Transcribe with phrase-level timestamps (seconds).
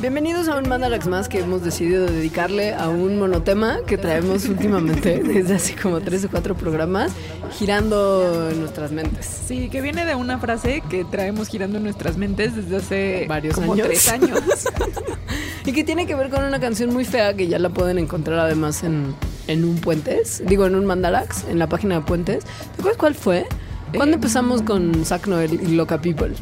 [0.00, 5.22] Bienvenidos a un Mandarax más que hemos decidido dedicarle a un monotema que traemos últimamente
[5.24, 7.12] desde hace como tres o cuatro programas
[7.58, 9.26] girando en nuestras mentes.
[9.46, 13.54] Sí, que viene de una frase que traemos girando en nuestras mentes desde hace Varios
[13.54, 13.86] como años.
[13.88, 14.40] tres años.
[15.66, 18.38] Y que tiene que ver con una canción muy fea que ya la pueden encontrar
[18.38, 19.14] además en,
[19.46, 22.44] en un Puentes, digo en un Mandarax, en la página de Puentes.
[22.44, 23.46] ¿Te acuerdas cuál fue?
[23.94, 26.32] ¿Cuándo Eh, empezamos con Zack Noel y Loca People?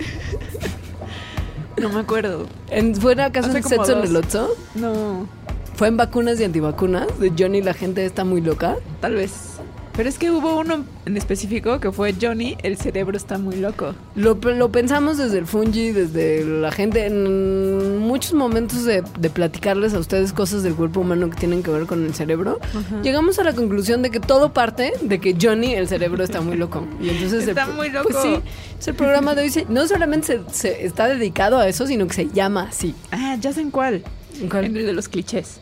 [1.81, 2.47] no me acuerdo.
[2.71, 4.49] En, ¿Fue acaso Hace en Sexo en el Ocho?
[4.75, 5.27] No,
[5.75, 7.07] ¿Fue en Vacunas y Antivacunas?
[7.21, 8.77] De Johnny la gente está muy loca.
[9.01, 9.58] tal vez.
[9.99, 13.97] Pero es que hubo uno en específico que fue Johnny, el cerebro está muy loco.
[14.15, 19.95] Lo, lo pensamos desde el Fungi, desde la gente, en muchos momentos de, de platicarles
[19.95, 22.61] a ustedes cosas del cuerpo humano que tienen que ver con el cerebro.
[23.03, 26.57] Llegamos a la conclusión de que todo parte de que Johnny, el cerebro, está muy
[26.57, 26.87] loco.
[27.03, 28.09] Y entonces el Está pro- muy loco.
[28.11, 28.37] Pues sí,
[28.79, 29.51] es el programa de hoy.
[29.51, 32.95] se- no solamente se, se está dedicado a eso, sino que se llama así.
[33.11, 34.05] Ah, ya sé en cuál.
[34.49, 34.67] ¿Cuál?
[34.67, 35.59] En el de los clichés.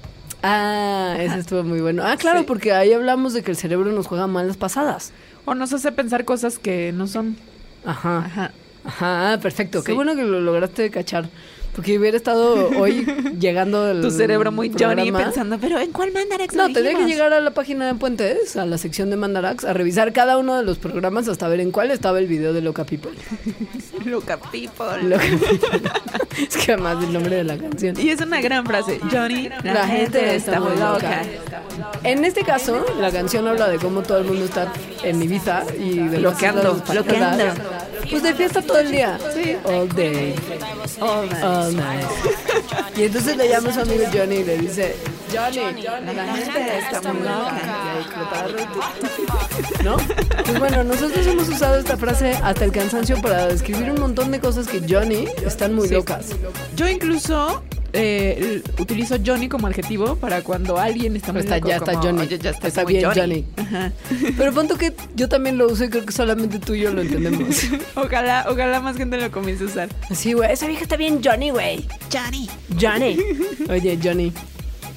[0.47, 2.03] Ah, ese estuvo muy bueno.
[2.05, 2.45] Ah, claro, Sí.
[2.47, 5.13] porque ahí hablamos de que el cerebro nos juega malas pasadas.
[5.45, 7.37] O nos hace pensar cosas que no son.
[7.85, 8.19] Ajá.
[8.19, 8.53] Ajá.
[8.85, 9.83] Ajá, ah, perfecto.
[9.83, 11.29] Qué bueno que lo lograste cachar.
[11.77, 13.05] Porque hubiera estado hoy
[13.39, 17.05] llegando el Tu cerebro muy Johnny pensando, pero ¿en cuál Mandarax No, lo tendría que
[17.05, 20.39] dijimos?" llegar a la página de Puentes, a la sección de Mandarax, a revisar cada
[20.39, 23.11] uno de los programas hasta ver en cuál estaba el video de Loca People.
[24.07, 25.03] Loca people.
[25.03, 25.91] Loca People.
[26.49, 28.01] es que además el nombre de la canción.
[28.01, 28.99] Y es una gran frase.
[29.13, 31.23] Johnny, la, gente está muy loca.
[32.05, 35.99] En este caso, la canción habla de cómo todo el mundo está en Ibiza y
[36.09, 37.07] de las Loqueando, islas españolas.
[37.07, 37.63] loqueando.
[38.11, 39.19] Pues de fiesta todo el día.
[39.35, 39.57] Sí.
[39.65, 40.35] All day.
[41.01, 41.45] All night.
[41.45, 41.66] All
[42.97, 44.97] Y entonces le llama a su amigo Johnny y le dice,
[45.33, 47.61] Johnny, la gente está muy loca.
[47.85, 48.49] Y ahí explotaba.
[49.85, 49.97] ¿No?
[50.45, 54.41] Pues bueno, nosotros hemos usado esta frase hasta el cansancio para describir un montón de
[54.41, 55.95] cosas que Johnny están muy Sí.
[55.95, 56.27] locas.
[56.77, 57.63] Yo incluso
[57.97, 62.05] eh, utilizo Johnny como adjetivo para cuando alguien está muy Está- loco, ya está como,
[62.05, 62.21] Johnny.
[62.23, 63.45] "Oye, ya está, bien, Johnny.
[63.57, 63.93] Ajá.
[64.37, 67.03] Pero punto que yo también lo uso y creo que solamente tú y yo lo
[67.03, 67.65] entendemos.
[67.97, 69.89] Ojalá, ojalá más gente lo comience a usar.
[70.11, 71.87] Así, güey, esa vieja está bien Johnny, güey.
[72.13, 72.49] Johnny.
[72.81, 73.19] Johnny.
[73.71, 74.33] Oye, Johnny,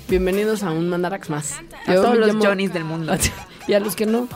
[0.07, 1.53] bienvenidos a un Mandarax más.
[1.85, 3.15] A todos los llamo- Johnnys del mundo.
[3.67, 4.27] Y a los que no.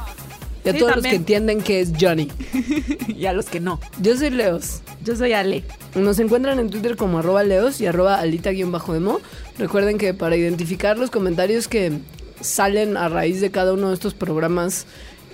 [0.66, 2.30] Y a Sí, todos los que entienden que es Johnny.
[3.08, 3.80] y a los que no.
[4.02, 4.82] Yo soy Leos.
[5.04, 5.64] Yo soy Ale.
[5.96, 9.20] Nos encuentran en Twitter como arroba leos y arroba alita-emo.
[9.58, 11.92] Recuerden que para identificar los comentarios que
[12.40, 14.86] salen a raíz de cada uno de estos programas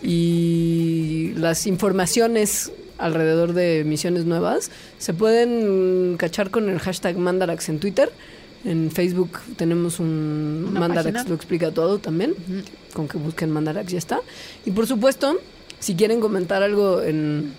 [0.01, 7.79] y las informaciones alrededor de emisiones nuevas, se pueden cachar con el hashtag Mandarax en
[7.79, 8.11] Twitter.
[8.65, 11.29] En Facebook tenemos un Una Mandarax página.
[11.29, 12.35] lo explica todo también.
[12.93, 14.19] Con que busquen Mandarax ya está.
[14.65, 15.37] Y por supuesto,
[15.79, 17.53] si quieren comentar algo en,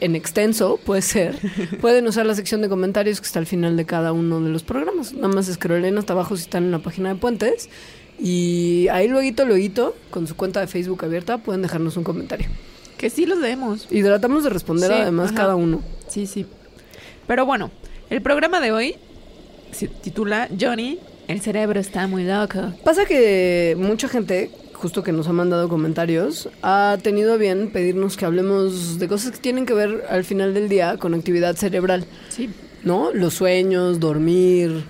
[0.00, 1.36] en extenso, puede ser,
[1.80, 4.62] pueden usar la sección de comentarios que está al final de cada uno de los
[4.62, 5.12] programas.
[5.12, 7.68] Nada más scrollen hasta abajo si están en la página de Puentes.
[8.18, 12.46] Y ahí luego, luego, con su cuenta de Facebook abierta, pueden dejarnos un comentario.
[12.96, 13.88] Que sí los leemos.
[13.90, 15.36] Y tratamos de responder Sí, además ajá.
[15.36, 15.82] cada uno.
[16.08, 16.46] Sí, sí.
[17.26, 17.70] Pero bueno,
[18.08, 18.96] el programa de hoy
[19.72, 22.72] se titula Johnny, el cerebro está muy loco.
[22.84, 28.24] Pasa que mucha gente, justo que nos ha mandado comentarios, ha tenido bien pedirnos que
[28.24, 32.06] hablemos de cosas que tienen que ver al final del día con actividad cerebral.
[32.28, 32.50] Sí.
[32.84, 33.12] ¿no?
[33.12, 34.84] Los sueños, dormir.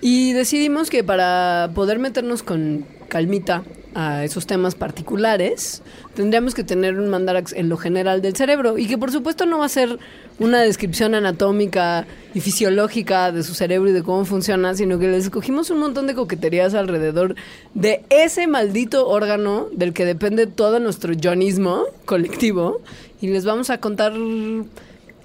[0.00, 3.64] Y decidimos que para poder meternos con calmita
[3.94, 5.82] a esos temas particulares,
[6.14, 9.58] tendríamos que tener un mandarax en lo general del cerebro y que por supuesto no
[9.58, 9.98] va a ser
[10.38, 15.24] una descripción anatómica y fisiológica de su cerebro y de cómo funciona, sino que les
[15.24, 17.36] escogimos un montón de coqueterías alrededor
[17.74, 22.80] de ese maldito órgano del que depende todo nuestro yonismo colectivo
[23.20, 24.12] y les vamos a contar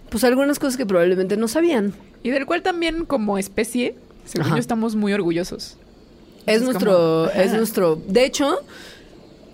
[0.10, 1.94] pues algunas cosas que probablemente no sabían.
[2.22, 3.96] Y del cual también como especie,
[4.26, 5.79] según yo, estamos muy orgullosos.
[6.50, 8.02] Es Es nuestro, como- es nuestro.
[8.08, 8.60] De hecho,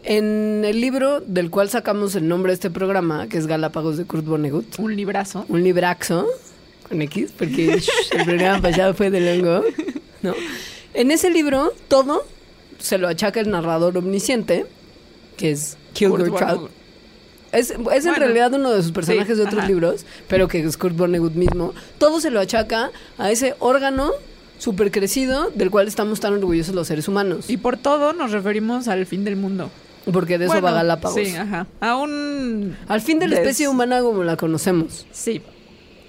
[0.04, 4.06] en el libro del cual sacamos el nombre de este programa, que es Galápagos de
[4.06, 5.46] Kurt Vonnegut, Un librazo.
[5.50, 6.28] un libraxo
[6.88, 9.64] con X, porque shh, el programa pasado fue de lengo,
[10.22, 10.34] ¿no?
[10.94, 12.24] En ese libro todo
[12.78, 14.66] se lo achaca el narrador omnisciente,
[15.38, 16.70] que es Kilgore Trout.
[17.52, 19.68] Es, en realidad uno de sus personajes sí, de otros ajá.
[19.68, 21.74] libros, pero que es Kurt Vonnegut mismo.
[21.98, 24.12] Todo se lo achaca a ese órgano
[24.58, 27.50] súper crecido del cual estamos tan orgullosos los seres humanos.
[27.50, 29.70] Y por todo nos referimos al fin del mundo.
[30.12, 31.20] Porque de eso Bueno, va Galápagos.
[31.20, 31.66] Sí, ajá.
[31.80, 32.78] A un...
[32.88, 35.08] Al fin de la des- especie humana como la conocemos.
[35.12, 35.42] Sí.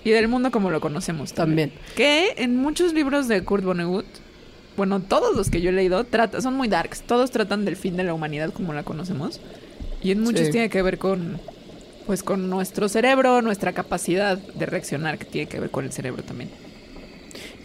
[0.04, 1.72] y del mundo como lo conocemos También.
[1.96, 4.04] Que en muchos libros de Kurt Vonnegut,
[4.76, 7.02] bueno, todos los que yo he leído trata, son muy darks.
[7.02, 9.40] Todos tratan del fin de la humanidad como la conocemos.
[10.02, 10.52] Y en muchos Sí.
[10.52, 11.40] tiene que ver con,
[12.04, 16.22] pues, con nuestro cerebro, nuestra capacidad de reaccionar, que tiene que ver con el cerebro
[16.22, 16.50] también.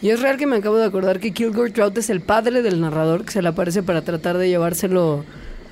[0.01, 2.81] Y es real que me acabo de acordar que Kilgore Trout es el padre del
[2.81, 5.23] narrador que se le aparece para tratar de llevárselo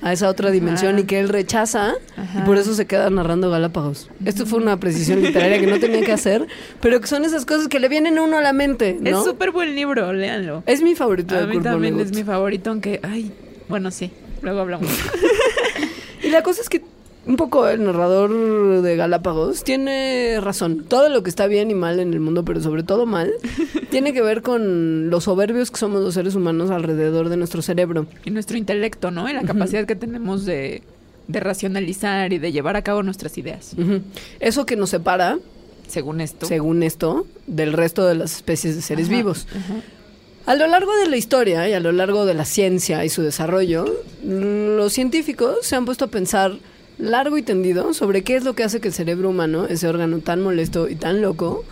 [0.02, 2.38] a esa otra dimensión y que él rechaza Ajá.
[2.38, 4.08] y por eso se queda narrando Galápagos.
[4.24, 6.46] Esto fue una precisión literaria que no tenía que hacer,
[6.80, 9.18] pero que son esas cosas que le vienen a uno a la mente, ¿no?
[9.18, 10.62] Es súper buen libro, léanlo.
[10.64, 12.12] Es mi favorito de A mí Kurt también Vonnegut.
[12.12, 13.30] es mi favorito, aunque, ay,
[13.68, 14.10] bueno, sí,
[14.42, 14.88] luego hablamos.
[16.22, 16.82] Y la cosa es que
[17.26, 20.84] un poco el narrador de Galápagos tiene razón.
[20.88, 23.30] Todo lo que está bien y mal en el mundo, pero sobre todo mal,
[23.90, 28.06] tiene que ver con los soberbios que somos los seres humanos alrededor de nuestro cerebro.
[28.24, 29.28] y nuestro intelecto, ¿no?
[29.28, 30.82] Y la capacidad que tenemos de,
[31.28, 33.74] de racionalizar y de llevar a cabo nuestras ideas.
[34.40, 35.38] Eso que nos separa,
[35.88, 36.46] Según esto.
[36.46, 39.46] según esto, del resto de las especies de seres Ajá, vivos.
[39.50, 39.74] ajá.
[40.46, 43.22] A lo largo de la historia y a lo largo de la ciencia y su
[43.22, 43.84] desarrollo,
[44.24, 46.54] los científicos se han puesto a pensar
[47.00, 50.18] largo y tendido sobre qué es lo que hace que el cerebro humano, ese órgano
[50.18, 51.64] tan molesto y tan loco,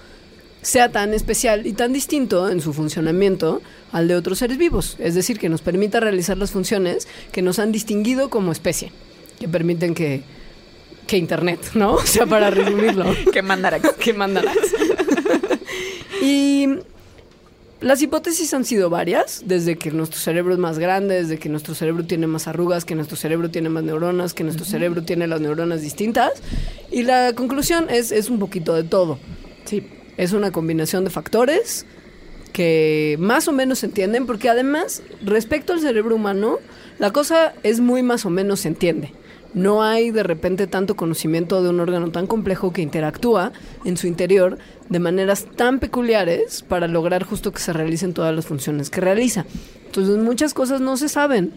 [0.63, 4.97] sea tan especial y tan distinto en su funcionamiento al de otros seres vivos.
[4.99, 8.93] Es decir, que nos permita realizar las funciones que nos han distinguido como especie,
[9.39, 10.23] que permiten que,
[11.07, 11.95] que Internet, ¿no?
[11.95, 13.07] O sea, para resumirlo.
[13.33, 13.81] que mandara.
[13.81, 14.57] que mandarás.
[16.23, 16.69] y
[17.81, 21.75] las hipótesis han sido varias, desde que nuestro cerebro es más grande, desde que nuestro
[21.75, 25.41] cerebro tiene más arrugas, que nuestro cerebro tiene más neuronas, que nuestro cerebro tiene las
[25.41, 26.33] neuronas distintas.
[26.91, 29.19] Y la conclusión es, es un poquito de todo.
[29.65, 29.87] Sí.
[30.17, 31.87] Es una combinación de factores
[32.53, 36.59] que más o menos se entienden, porque además, respecto al cerebro humano,
[36.99, 39.13] la cosa es muy más o menos se entiende.
[39.59, 43.51] No hay de repente tanto conocimiento de un órgano tan complejo que interactúa
[43.85, 44.57] en su interior
[44.89, 49.47] de maneras tan peculiares para lograr justo que se realicen todas las funciones que realiza.
[49.87, 51.55] Entonces muchas cosas no se saben.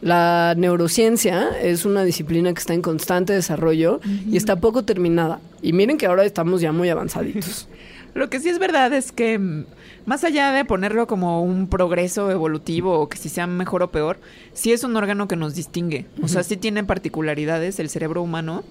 [0.00, 5.38] La neurociencia es una disciplina que está en constante desarrollo y está poco terminada.
[5.62, 7.68] Y miren que ahora estamos ya muy avanzaditos.
[8.18, 9.64] Lo que sí es verdad es que mm,
[10.04, 14.18] más allá de ponerlo como un progreso evolutivo o que si sea mejor o peor,
[14.52, 16.06] sí es un órgano que nos distingue.
[16.20, 18.64] O sea, sí tiene particularidades el cerebro humano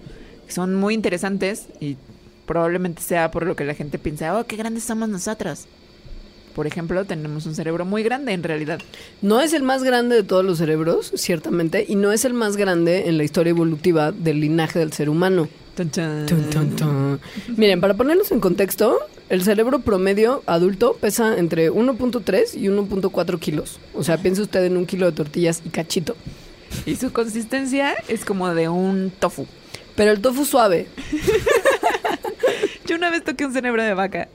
[0.46, 1.96] que son muy interesantes y
[2.46, 5.68] probablemente sea por lo que la gente piensa, oh, qué grandes somos nosotros.
[6.54, 8.80] Por ejemplo, tenemos un cerebro muy grande en realidad.
[9.22, 12.58] No es el más grande de todos los cerebros, ciertamente, y no es el más
[12.58, 15.48] grande en la historia evolutiva del linaje del ser humano.
[17.56, 23.80] Miren, para ponerlos en contexto, el cerebro promedio adulto pesa entre 1.3 y 1.4 kilos.
[23.94, 26.16] O sea, piense usted en un kilo de tortillas y cachito.
[26.86, 29.46] Y su consistencia es como de un tofu.
[29.96, 30.88] Pero el tofu suave,
[32.86, 34.28] Yo una vez toqué un cerebro de vaca.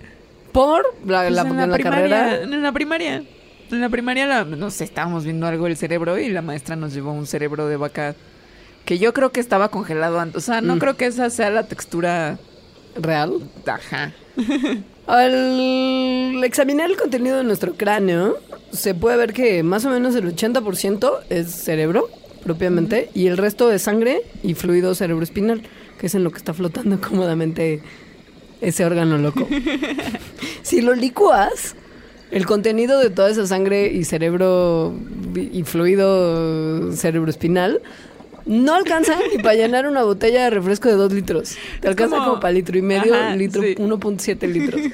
[0.52, 2.42] por la, Pues la- en la, la primaria, carrera.
[2.42, 3.24] En la primaria.
[3.70, 6.92] En la primaria, la- no sé, estábamos viendo algo del cerebro y la maestra nos
[6.92, 8.14] llevó un cerebro de vaca
[8.84, 10.36] que yo creo que estaba congelado antes.
[10.36, 10.78] O sea, no Mm.
[10.78, 12.38] creo que esa sea la textura.
[12.94, 13.38] real.
[13.66, 14.12] Ajá.
[15.06, 18.36] Al examinar el contenido de nuestro cráneo,
[18.72, 22.08] se puede ver que más o menos el 80% es cerebro,
[22.44, 25.62] propiamente, y el resto es sangre y fluido cerebroespinal,
[25.98, 27.82] que es en lo que está flotando cómodamente
[28.60, 29.48] ese órgano loco.
[30.62, 31.74] si lo licuas,
[32.30, 34.94] el contenido de toda esa sangre y cerebro
[35.34, 37.80] y fluido cerebroespinal
[38.46, 41.56] no alcanza ni para llenar una botella de refresco de dos litros.
[41.80, 43.74] Te alcanza como- como, para litro y medio, Ajá, litro, sí.
[43.78, 44.80] 1.7 litros.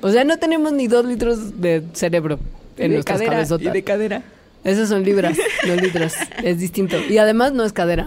[0.00, 2.38] O sea, no tenemos ni dos litros de cerebro
[2.76, 3.32] en de nuestras cadera.
[3.32, 3.72] Y cabezotas.
[3.72, 4.22] de cadera.
[4.62, 6.12] Esas son libras, no litros.
[6.42, 6.98] Es distinto.
[7.08, 8.06] Y además no es cadera.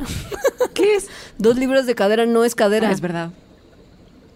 [0.75, 1.07] ¿Qué es?
[1.39, 2.89] Dos libras de cadera no es cadera.
[2.89, 3.31] Ah, es verdad.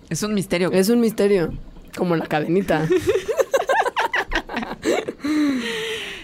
[0.09, 0.71] Es un misterio.
[0.71, 1.53] Es un misterio.
[1.95, 2.87] Como la cadenita.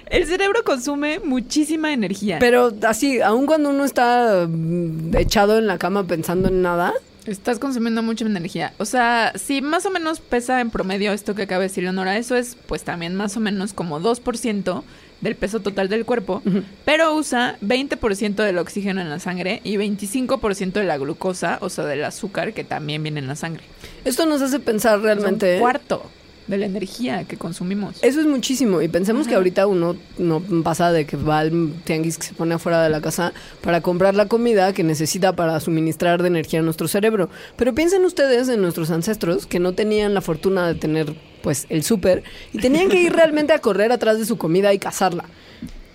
[0.09, 2.37] El cerebro consume muchísima energía.
[2.39, 6.93] Pero así, aun cuando uno está mm, echado en la cama pensando en nada,
[7.27, 8.71] Estás consumiendo mucha energía.
[8.77, 12.17] O sea, si más o menos pesa en promedio esto que acaba de decir Leonora,
[12.17, 14.83] eso es pues también más o menos como 2%
[15.19, 16.41] del peso total del cuerpo,
[16.85, 21.85] pero usa 20% del oxígeno en la sangre y 25% de la glucosa, o sea,
[21.85, 23.63] del azúcar que también viene en la sangre.
[24.05, 25.55] esto nos hace pensar Es realmente.
[25.55, 26.03] un cuarto
[26.47, 27.97] de la energía que consumimos.
[28.01, 28.81] Eso es muchísimo.
[28.81, 32.55] Y pensemos que ahorita uno no pasa de que va al tianguis que se pone
[32.55, 36.63] afuera de la casa para comprar la comida que necesita para suministrar de energía a
[36.63, 37.29] nuestro cerebro.
[37.55, 41.83] Pero piensen ustedes en nuestros ancestros que no tenían la fortuna de tener pues el
[41.83, 42.23] súper
[42.53, 45.25] y tenían que ir realmente a correr atrás de su comida y cazarla.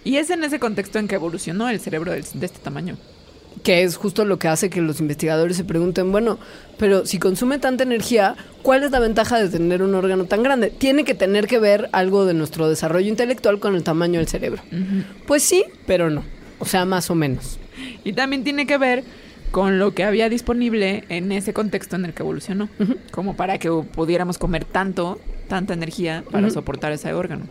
[0.04, 2.96] Y es en ese contexto en que evolucionó el cerebro de este tamaño.
[3.62, 6.38] Que es justo lo que hace que los investigadores se pregunten, bueno,
[6.78, 10.70] pero si consume tanta energía, ¿cuál es la ventaja de tener un órgano tan grande?
[10.70, 14.62] Tiene que tener que ver algo de nuestro desarrollo intelectual con el tamaño del cerebro.
[15.26, 16.24] Pues sí, pero no.
[16.58, 17.58] O sea, más o menos.
[18.04, 19.04] Y también tiene que ver
[19.52, 22.68] con lo que había disponible en ese contexto en el que evolucionó,
[23.10, 27.44] como para que pudiéramos comer tanto, tanta energía para soportar ese órgano.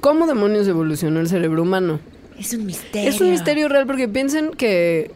[0.00, 2.00] ¿Cómo demonios evolucionó el cerebro humano?
[2.38, 3.10] Es un misterio.
[3.10, 5.10] Es un misterio real porque piensen que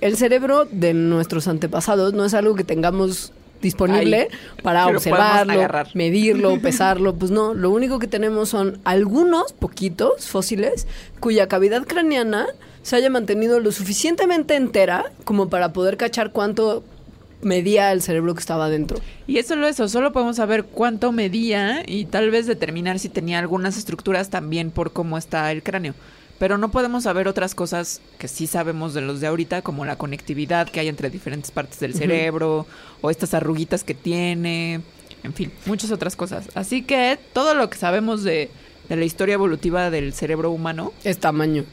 [0.00, 4.28] el cerebro de nuestros antepasados no es algo que tengamos disponible
[4.62, 5.88] para observarlo, agarrar.
[5.94, 7.14] medirlo, pesarlo.
[7.14, 10.86] Pues no, lo único que tenemos son algunos poquitos fósiles
[11.20, 12.46] cuya cavidad craneana
[12.82, 16.84] se haya mantenido lo suficientemente entera como para poder cachar cuánto
[17.42, 18.98] medía el cerebro que estaba dentro.
[19.26, 23.38] Y es solo eso, solo podemos saber cuánto medía y tal vez determinar si tenía
[23.38, 25.94] algunas estructuras también por cómo está el cráneo.
[26.38, 29.96] Pero no podemos saber otras cosas que sí sabemos de los de ahorita, como la
[29.96, 32.66] conectividad que hay entre diferentes partes del cerebro,
[33.00, 34.80] o estas arruguitas que tiene,
[35.24, 36.46] en fin, muchas otras cosas.
[36.54, 38.50] Así que todo lo que sabemos de,
[38.88, 41.64] de la historia evolutiva del cerebro humano, Es tamaño.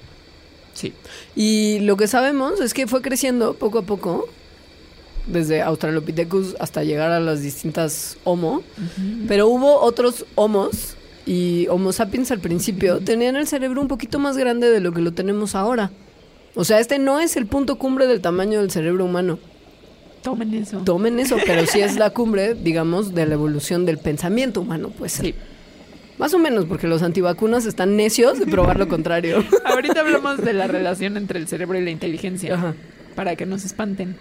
[0.73, 0.93] sí.
[1.35, 4.27] Y lo que sabemos es que fue creciendo poco a poco,
[5.27, 8.63] desde Australopithecus hasta llegar a las distintas Homo,
[9.27, 10.94] pero hubo otros Homos
[11.25, 15.01] y Homo sapiens al principio tenían el cerebro un poquito más grande de lo que
[15.01, 15.91] lo tenemos ahora.
[16.53, 19.39] O sea, este no es el punto cumbre del tamaño del cerebro humano.
[20.21, 20.77] Tomen eso.
[20.79, 25.11] Tomen eso, pero sí es la cumbre, digamos, de la evolución del pensamiento humano, pues.
[25.11, 25.35] Sí.
[26.17, 29.43] Más o menos, porque los antivacunas están necios de probar lo contrario.
[29.65, 32.73] Ahorita hablamos de la relación entre el cerebro y la inteligencia, Ajá.
[33.15, 34.15] para que no se espanten.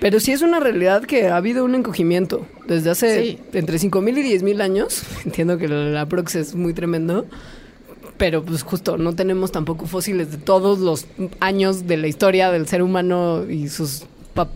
[0.00, 3.38] Pero sí es una realidad que ha habido un encogimiento desde hace Sí.
[3.52, 5.02] entre 5.000 y 10.000 años.
[5.24, 7.26] Entiendo que la, prox es muy tremendo,
[8.16, 11.06] pero pues justo no tenemos tampoco fósiles de todos los
[11.40, 14.04] años de la historia del ser humano y sus,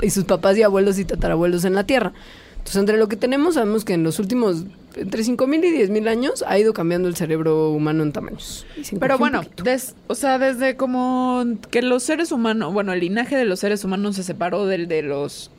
[0.03, 2.13] y sus papás y abuelos y tatarabuelos en la Tierra.
[2.57, 4.65] Entonces, entre lo que tenemos, sabemos que en los últimos,
[4.97, 8.67] entre 5.000 y 10.000 años, ha ido cambiando el cerebro humano en tamaños.
[9.01, 13.45] Pero bueno, des- o sea, desde como que los seres humanos, bueno, el linaje de
[13.45, 15.51] los seres humanos se separó del de los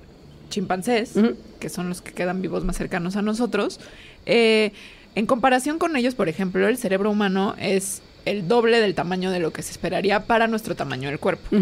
[0.50, 1.14] chimpancés,
[1.60, 3.80] que son los que quedan vivos más cercanos a nosotros.
[4.26, 4.72] eh,
[5.16, 9.40] en comparación con ellos, por ejemplo, el cerebro humano es el doble del tamaño de
[9.40, 11.56] lo que se esperaría para nuestro tamaño del cuerpo.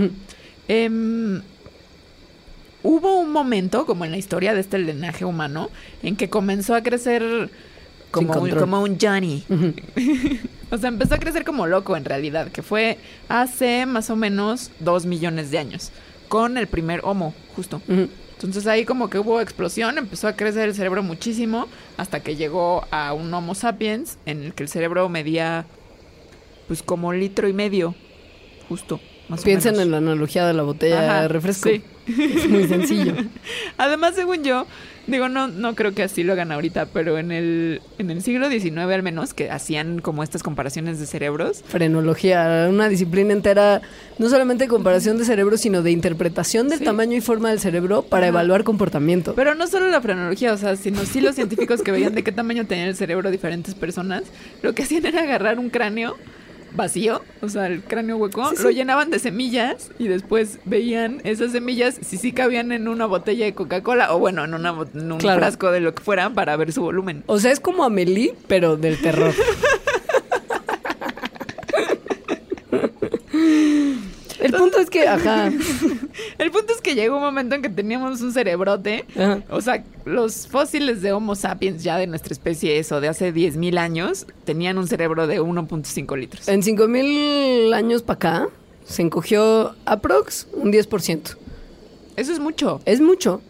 [0.67, 1.41] Em,
[2.83, 5.69] hubo un momento, como en la historia de este linaje humano,
[6.01, 7.49] en que comenzó a crecer
[8.11, 9.43] como un, como un Johnny.
[10.71, 12.97] O sea, empezó a crecer como loco en realidad, que fue
[13.29, 15.91] hace más o menos dos millones de años,
[16.29, 17.79] con el primer Homo, justo.
[17.87, 22.87] Entonces ahí como que hubo explosión, empezó a crecer el cerebro muchísimo, hasta que llegó
[22.89, 25.67] a un Homo sapiens, en el que el cerebro medía
[26.67, 27.93] pues como litro y medio,
[28.67, 28.99] justo.
[29.29, 29.85] Más o Piensen menos.
[29.85, 31.69] en la analogía de la botella Ajá, de refresco.
[31.69, 31.83] sí.
[32.07, 33.13] Es muy sencillo.
[33.77, 34.65] Además, según yo,
[35.07, 38.49] digo, no, no creo que así lo hagan ahorita, pero en el, en el siglo
[38.49, 43.81] XIX al menos, que hacían como estas comparaciones de cerebros, Frenología, una disciplina entera,
[44.19, 46.85] no solamente de comparación de cerebro, sino de interpretación del Sí.
[46.85, 49.33] tamaño y forma del cerebro para evaluar comportamiento.
[49.35, 52.31] Pero no solo la frenología, o sea, sino sí los científicos que veían de qué
[52.31, 54.23] tamaño tenía el cerebro diferentes personas,
[54.61, 56.15] lo que hacían era agarrar un cráneo
[56.75, 58.63] vacío, o sea, el cráneo hueco, Sí, sí.
[58.63, 63.45] lo llenaban de semillas y después veían esas semillas si sí cabían en una botella
[63.45, 65.39] de Coca-Cola o bueno, en, una, en un Claro.
[65.39, 67.23] frasco de lo que fuera para ver su volumen.
[67.27, 69.33] O sea, es como Amelie, pero del terror.
[74.43, 75.47] El punto es que, ajá,
[76.37, 79.05] El punto es que llegó un momento en que teníamos un cerebrote.
[79.15, 79.41] ajá.
[79.49, 83.77] O sea, los fósiles de Homo sapiens ya de nuestra especie, eso de hace 10.000
[83.77, 86.47] años, tenían un cerebro de 1.5 litros.
[86.47, 88.47] En 5000 años para acá,
[88.85, 91.37] se encogió aprox un 10%.
[92.15, 92.81] Eso es mucho.
[92.85, 93.41] Es mucho.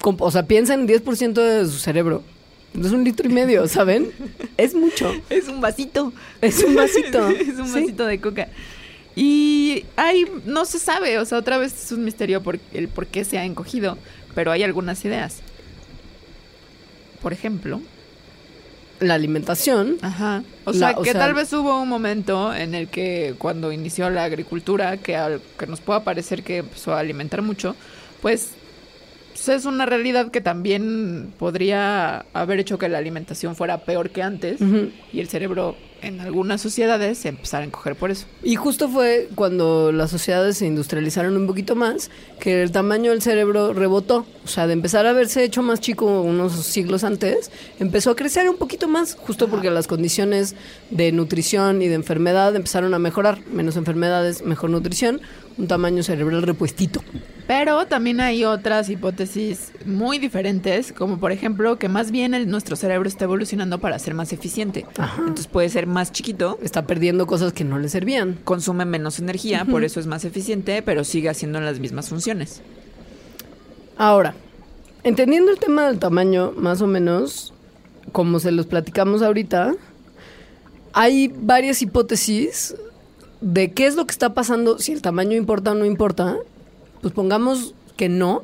[0.00, 2.22] Com- O sea, piensa en 10% de su cerebro.
[2.78, 4.10] Es un litro y medio, ¿saben?
[4.56, 5.12] Es mucho.
[5.28, 6.12] Es un vasito.
[6.40, 7.28] Es un vasito.
[7.30, 7.80] es un Sí.
[7.80, 8.48] vasito de coca.
[9.14, 13.06] Y hay, no se sabe, o sea, otra vez es un misterio por el por
[13.06, 13.98] qué se ha encogido,
[14.34, 15.38] pero hay algunas ideas.
[17.20, 17.80] Por ejemplo,
[19.00, 19.96] La alimentación.
[20.00, 20.44] Ajá.
[20.64, 23.72] O La- sea, o que sea- tal vez hubo un momento en el que cuando
[23.72, 27.74] inició la agricultura, que, al- que nos pueda parecer que empezó a alimentar mucho,
[28.20, 28.50] pues,
[29.32, 34.22] pues es una realidad que también podría haber hecho que la alimentación fuera peor que
[34.22, 34.60] antes
[35.12, 38.26] y el cerebro en algunas sociedades se empezaron a encoger por eso.
[38.42, 43.22] Y justo fue cuando las sociedades se industrializaron un poquito más que el tamaño del
[43.22, 44.26] cerebro rebotó.
[44.44, 48.48] O sea, de empezar a haberse hecho más chico unos siglos antes, empezó a crecer
[48.48, 50.56] un poquito más, justo porque las condiciones
[50.90, 53.38] de nutrición y de enfermedad empezaron a mejorar.
[53.46, 55.20] Menos enfermedades, mejor nutrición,
[55.58, 57.02] un tamaño cerebral repuestito.
[57.46, 62.76] Pero también hay otras hipótesis muy diferentes, como por ejemplo que más bien el- nuestro
[62.76, 64.86] cerebro está evolucionando para ser más eficiente.
[64.96, 65.16] Ajá.
[65.20, 68.38] Entonces puede ser más chiquito, Está perdiendo cosas que no le servían.
[68.44, 72.62] consume menos energía, por eso es más eficiente, pero sigue haciendo las mismas funciones.
[73.98, 74.34] Ahora,
[75.04, 77.52] entendiendo el tema del tamaño, más o menos,
[78.12, 79.74] como se los platicamos ahorita,
[80.92, 82.74] hay varias hipótesis
[83.42, 86.36] de qué es lo que está pasando, si el tamaño importa o no importa.
[87.02, 88.42] Pues pongamos que no,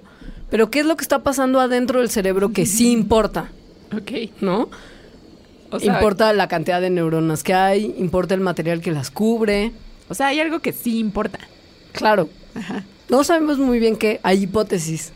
[0.51, 3.51] pero qué es lo que está pasando adentro del cerebro que sí importa,
[3.97, 4.31] Ok.
[4.43, 4.69] ¿no?
[5.71, 9.73] O sea, importa la cantidad de neuronas que hay, importa el material que las cubre.
[10.09, 11.39] o sea, hay algo que sí importa.
[11.93, 12.85] Claro, Ajá.
[13.09, 15.13] no sabemos muy bien qué, hay hipótesis.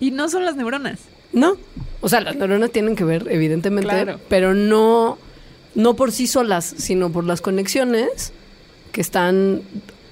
[0.00, 0.98] Y no son las neuronas.
[1.32, 1.56] No.
[2.00, 4.18] O sea, las neuronas tienen que ver, evidentemente, Claro.
[4.28, 5.18] pero no,
[5.76, 8.32] no por sí solas, sino por las conexiones
[8.92, 9.62] que están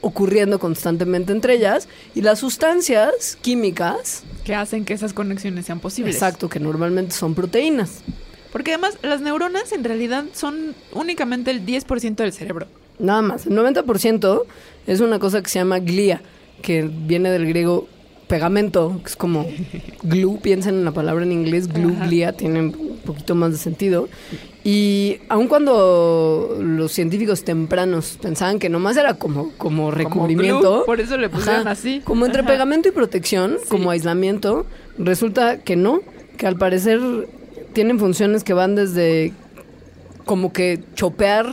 [0.01, 6.15] ocurriendo constantemente entre ellas y las sustancias químicas, que hacen que esas conexiones sean posibles.
[6.15, 8.01] exacto, que normalmente son proteínas.
[8.53, 12.67] Porque además las neuronas en realidad son únicamente el 10% del cerebro.
[12.99, 13.47] Nada más.
[13.47, 14.43] El 90%
[14.87, 16.21] es una cosa que se llama glía,
[16.63, 17.89] que viene del griego
[18.31, 19.47] pegamento, que es como
[20.03, 22.07] glue, piensen en la palabra en inglés, glue, Ajá.
[22.07, 24.09] glía, tiene un poquito más de sentido.
[24.65, 31.01] Y aun cuando los científicos tempranos pensaban que nomás era como, como recubrimiento, glue, por
[31.01, 32.01] eso le pusieron Ajá, así.
[32.05, 32.51] como entre Ajá.
[32.53, 33.69] pegamento y protección, Sí.
[33.69, 34.65] como aislamiento,
[34.97, 36.01] resulta que no,
[36.37, 37.01] que al parecer
[37.73, 39.33] tienen funciones que van desde
[40.25, 41.47] como que chopear,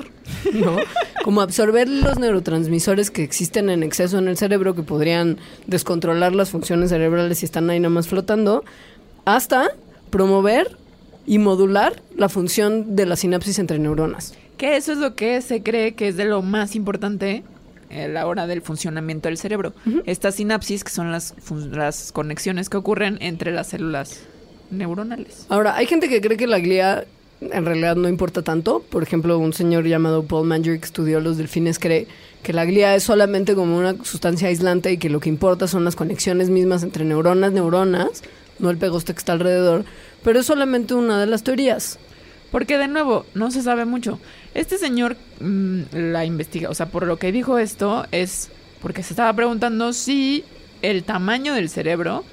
[0.53, 0.75] ¿no?
[1.27, 6.51] Como absorber los neurotransmisores que existen en exceso en el cerebro que podrían descontrolar las
[6.51, 8.63] funciones cerebrales si están ahí nada más flotando,
[9.25, 9.71] hasta
[10.09, 10.77] promover
[11.25, 14.35] y modular la función de la sinapsis entre neuronas.
[14.55, 17.43] Que eso es lo que se cree que es de lo más importante
[17.91, 19.73] a la hora del funcionamiento del cerebro.
[20.05, 21.35] Estas sinapsis, que son las,
[21.71, 24.21] las conexiones que ocurren entre las células
[24.71, 25.45] neuronales.
[25.49, 27.03] Ahora, hay gente que cree que la glía
[27.41, 28.83] en realidad no importa tanto.
[28.89, 32.07] Por ejemplo, un señor llamado Paul Manger que estudió los delfines cree
[32.43, 35.83] que la glía es solamente como una sustancia aislante y que lo que importa son
[35.83, 38.23] las conexiones mismas entre neuronas, neuronas,
[38.59, 39.85] no el pegoste que está alrededor.
[40.23, 41.99] Pero es solamente una de las teorías.
[42.51, 44.19] Porque de nuevo, no se sabe mucho.
[44.53, 48.49] Este señor mm, la investiga, o sea, por lo que dijo esto es
[48.81, 50.43] porque se estaba preguntando si
[50.81, 52.23] el tamaño del cerebro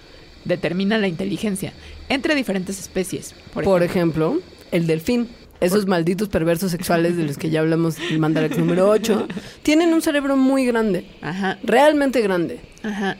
[0.44, 1.72] determina la inteligencia
[2.08, 3.34] entre diferentes especies.
[3.52, 4.34] Por, Por ejemplo.
[4.34, 5.28] ejemplo, el delfín.
[5.60, 9.28] Esos malditos perversos sexuales de los que ya hablamos en Mandarax número 8,
[9.62, 13.16] tienen un cerebro muy grande, Ajá, realmente grande, ajá.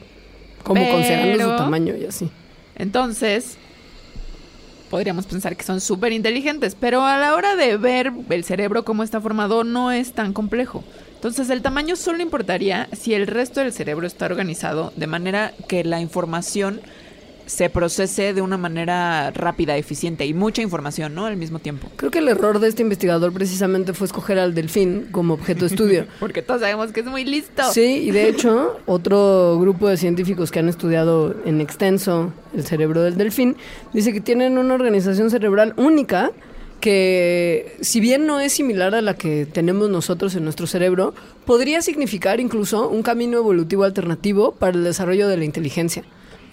[0.63, 2.29] como considerando su tamaño y así.
[2.75, 3.57] Entonces,
[4.89, 9.01] podríamos pensar que son súper inteligentes, pero a la hora de ver el cerebro cómo
[9.01, 10.83] está formado no es tan complejo.
[11.15, 15.83] Entonces, el tamaño solo importaría si el resto del cerebro está organizado de manera que
[15.83, 16.81] la información
[17.45, 21.25] se procese de una manera rápida, eficiente y mucha información, ¿no?
[21.25, 21.89] Al mismo tiempo.
[21.95, 25.67] Creo que el error de este investigador precisamente fue escoger al delfín como objeto de
[25.67, 26.07] estudio.
[26.19, 27.63] Porque todos sabemos que es muy listo.
[27.71, 33.01] Sí, y de hecho, otro grupo de científicos que han estudiado en extenso el cerebro
[33.01, 33.55] del delfín
[33.93, 36.31] dice que tienen una organización cerebral única
[36.79, 41.13] que, si bien no es similar a la que tenemos nosotros en nuestro cerebro,
[41.45, 46.03] podría significar incluso un camino evolutivo alternativo para el desarrollo de la inteligencia.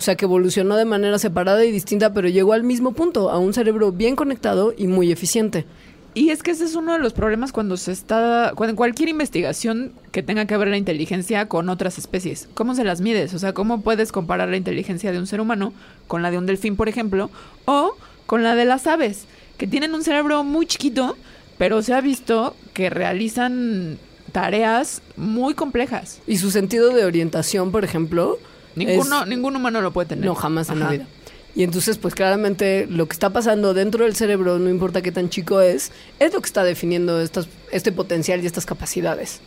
[0.03, 3.39] O sea, que evolucionó de manera separada y distinta, pero llegó al mismo punto, a
[3.39, 5.65] un cerebro bien conectado y muy eficiente.
[6.13, 9.93] Y es que ese es uno de los problemas cuando se está, cuando cualquier investigación
[10.11, 12.49] que tenga que ver la inteligencia con otras especies.
[12.55, 13.33] ¿Cómo se las mides?
[13.33, 15.73] O sea, ¿cómo puedes comparar la inteligencia de un ser humano
[16.09, 17.31] con la de un delfín, por ejemplo,
[17.67, 17.95] o
[18.27, 21.17] con la de las aves, que tienen un cerebro muy chiquito,
[21.59, 23.99] pero se ha visto que realizan
[24.33, 26.21] tareas muy complejas.
[26.27, 28.41] Y su sentido de orientación, por ejemplo,
[28.77, 30.25] Ninguno, es- ningún humano lo puede tener.
[30.25, 31.07] No, jamás en la vida.
[31.55, 35.29] Y entonces, pues claramente lo que está pasando dentro del cerebro, no importa qué tan
[35.29, 39.41] chico es, es lo que está definiendo estas, este potencial y estas capacidades.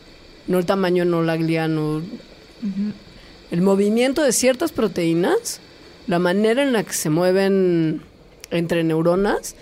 [0.48, 2.04] No el tamaño, no la glía, no...
[3.52, 5.60] El movimiento de ciertas proteínas,
[6.08, 8.02] la manera en la que se mueven
[8.52, 9.56] entre neuronas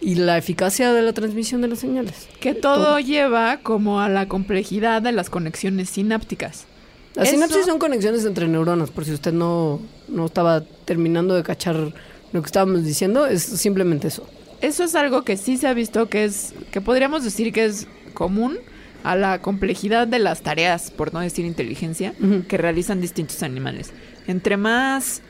[0.00, 2.28] y la eficacia de la transmisión de las señales.
[2.40, 6.64] Que todo lleva como a la complejidad de las conexiones sinápticas.
[7.14, 11.42] Las Eso- sinapsis son conexiones entre neuronas, por si usted no, no estaba terminando de
[11.42, 11.92] cachar
[12.32, 14.26] lo que estábamos diciendo, es simplemente eso.
[14.60, 17.88] Eso es algo que sí se ha visto que es, que podríamos decir que es
[18.14, 18.58] común
[19.02, 22.44] a la complejidad de las tareas, por no decir inteligencia, Ujú.
[22.46, 23.92] que realizan distintos animales.
[24.26, 25.22] Entre más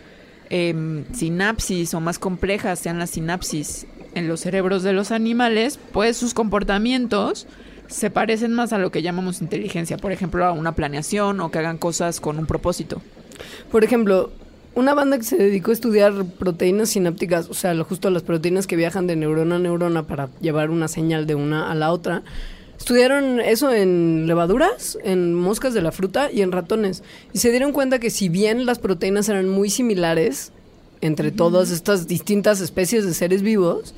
[0.51, 6.17] em, sinapsis o más complejas sean las sinapsis en los cerebros de los animales, pues
[6.17, 7.47] sus comportamientos
[7.91, 11.59] se parecen más a lo que llamamos inteligencia, por ejemplo, a una planeación o que
[11.59, 13.03] hagan cosas con un propósito.
[13.71, 14.31] Por ejemplo,
[14.75, 18.77] una banda que se dedicó a estudiar proteínas sinápticas, o sea, justo las proteínas que
[18.77, 22.23] viajan de neurona a neurona para llevar una señal de una a la otra,
[22.79, 27.03] estudiaron eso en levaduras, en moscas de la fruta y en ratones.
[27.33, 30.53] Y se dieron cuenta que si bien las proteínas eran muy similares
[31.01, 33.95] entre todas estas distintas especies de seres vivos,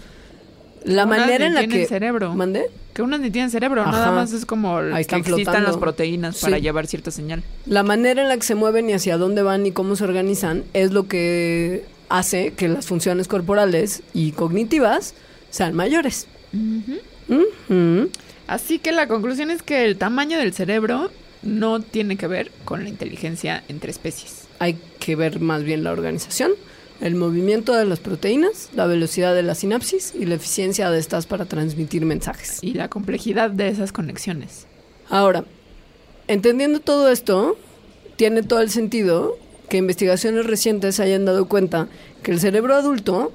[0.85, 1.87] la manera en la que...
[1.87, 2.35] cerebro.
[2.35, 2.67] ¿Mandé?
[2.93, 3.91] Que unas ni tienen cerebro, Ajá.
[3.93, 5.69] nada más es como Ahí que están existan flotando.
[5.69, 6.63] las proteínas para Sí.
[6.63, 7.43] llevar cierta señal.
[7.67, 10.65] La manera en la que se mueven y hacia dónde van y cómo se organizan
[10.75, 15.15] es lo que hace que las funciones corporales y cognitivas
[15.51, 16.27] sean mayores.
[16.53, 18.11] Ujú.
[18.47, 21.11] Así que la conclusión es que el tamaño del cerebro
[21.43, 24.43] no tiene que ver con la inteligencia entre especies.
[24.59, 26.53] Hay que ver más bien la organización,
[27.03, 31.27] el movimiento de las proteínas, la velocidad de la sinapsis y la eficiencia de estas
[31.27, 32.59] para transmitir mensajes.
[32.63, 34.69] Y la complejidad de esas conexiones.
[35.11, 35.45] Ahora,
[36.29, 37.59] entendiendo todo esto,
[38.15, 39.37] tiene todo el sentido
[39.69, 41.89] que investigaciones recientes hayan dado cuenta
[42.23, 43.33] que el cerebro adulto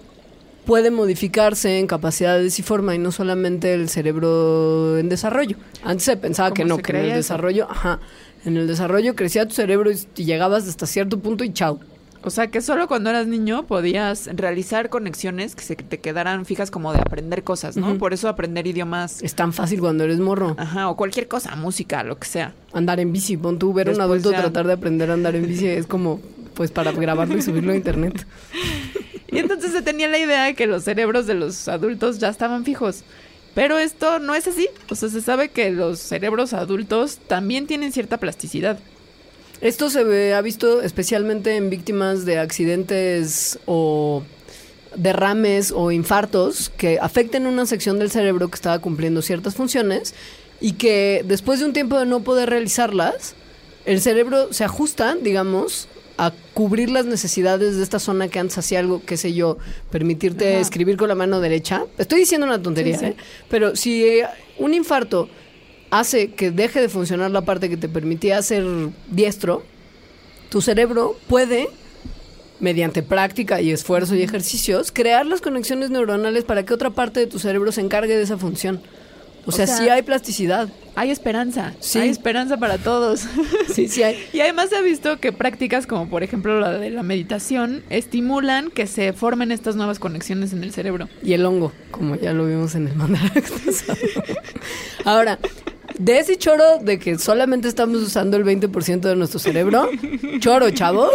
[0.66, 5.58] puede modificarse en capacidades y forma y no solamente el cerebro en desarrollo.
[5.84, 7.16] Antes se pensaba que ¿Cómo no, que en el eso?
[7.16, 8.00] desarrollo, ajá,
[8.46, 11.80] en el desarrollo crecía tu cerebro y llegabas hasta cierto punto y chao.
[12.24, 16.72] O sea que solo cuando eras niño podías realizar conexiones que se te quedaran fijas
[16.72, 17.98] como de aprender cosas, ¿no?
[17.98, 20.56] Por eso aprender idiomas, Es tan fácil cuando eres morro.
[20.58, 22.54] ajá, o cualquier cosa, música, lo que sea.
[22.74, 25.36] Andar en bici, pon tú, ver a un adulto ya- tratar de aprender a andar
[25.36, 26.20] en bici es como,
[26.54, 28.26] pues para grabarlo y subirlo a internet.
[29.30, 32.64] Y entonces se tenía la idea de que los cerebros de los adultos ya estaban
[32.64, 33.04] fijos.
[33.54, 34.70] Pero esto no es así.
[34.90, 38.80] O sea, se sabe que los cerebros adultos también tienen cierta plasticidad.
[39.62, 44.24] Esto se ve- ha visto especialmente en víctimas de accidentes o
[44.96, 50.14] derrames o infartos que afecten una sección del cerebro que estaba cumpliendo ciertas funciones
[50.60, 53.36] y que después de un tiempo de no poder realizarlas,
[53.86, 55.88] el cerebro se ajusta, digamos,
[56.20, 59.60] a cubrir las necesidades de esta zona que antes hacía algo, qué sé yo,
[59.92, 60.62] permitirte Ajá.
[60.62, 61.86] escribir con la mano derecha.
[62.00, 63.12] Estoy diciendo una tontería, Sí, sí.
[63.12, 63.16] ¿eh?
[63.50, 64.04] Pero si
[64.58, 65.30] un infarto
[65.90, 68.64] hace que deje de funcionar la parte que te permitía ser
[69.10, 69.64] diestro,
[70.50, 71.70] tu cerebro puede,
[72.60, 77.28] mediante práctica y esfuerzo y ejercicios, crear las conexiones neuronales para que otra parte de
[77.28, 78.82] tu cerebro se encargue de esa función.
[79.46, 80.68] O, O sea, sea, sí hay plasticidad.
[80.96, 81.74] Hay esperanza.
[81.80, 82.00] Sí.
[82.00, 83.26] Hay esperanza para todos.
[83.74, 84.18] Sí, sí hay.
[84.34, 88.72] y además se ha visto que prácticas como por ejemplo la de la meditación estimulan
[88.72, 91.08] que se formen estas nuevas conexiones en el cerebro.
[91.22, 94.00] Y el hongo, como ya lo vimos en el pasado.
[95.06, 95.38] Ahora,
[96.00, 99.90] de ese choro de que solamente estamos usando el 20% de nuestro cerebro,
[100.40, 101.12] choro, chavos,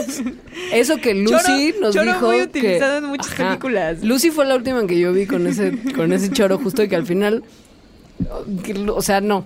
[0.73, 4.03] eso que Lucy Choro- nos choro dijo muy que- utilizado en muchas películas.
[4.03, 6.97] Lucy fue la última que yo vi con ese con ese choro justo y que
[6.97, 7.43] al final
[8.65, 9.45] que, o sea, no.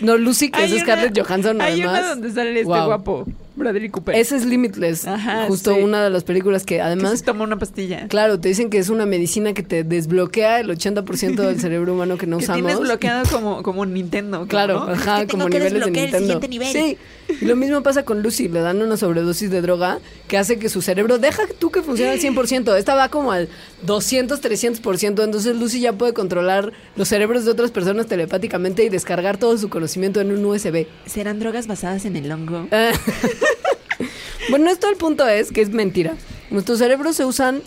[0.00, 1.98] No, Lucy, que Hay es una- Scarlett Johansson, Hay además.
[2.00, 2.84] una donde sale este Wow.
[2.86, 4.14] guapo, Bradley Cooper.
[4.14, 5.06] Ese es Limitless.
[5.06, 5.80] Ajá, justo sí.
[5.80, 8.06] una de las películas que que además se toma una pastilla.
[8.08, 12.18] Claro, te dicen que es una medicina que te desbloquea el 80% del cerebro humano
[12.18, 12.62] que no que usamos.
[12.62, 14.38] tienes bloqueado como, como Nintendo.
[14.38, 14.92] como, Claro, ¿no?
[14.92, 16.18] ajá, que como que niveles de el Nintendo.
[16.18, 16.68] siguiente nivel.
[16.72, 16.98] Sí.
[17.40, 20.68] Y lo mismo pasa con Lucy, le dan una sobredosis de droga que hace que
[20.68, 23.48] su cerebro deja tú que funcione al 100%, esta va como al
[23.82, 29.38] 200, 300%, entonces Lucy ya puede controlar los cerebros de otras personas telepáticamente y descargar
[29.38, 30.86] todo su conocimiento en un USB.
[31.06, 32.68] ¿Serán drogas basadas en el hongo?
[34.50, 36.14] Bueno, esto el punto es que es mentira.
[36.50, 37.62] Nuestros cerebros se usan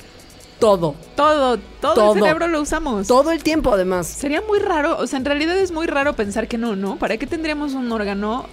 [0.59, 2.13] todo, Todo, todo, Todo.
[2.15, 3.07] el cerebro lo usamos.
[3.07, 4.07] todo el tiempo además.
[4.07, 6.97] Sería muy raro, o sea, en realidad es muy raro pensar que no, ¿no?
[6.97, 8.45] ¿Para qué tendríamos un órgano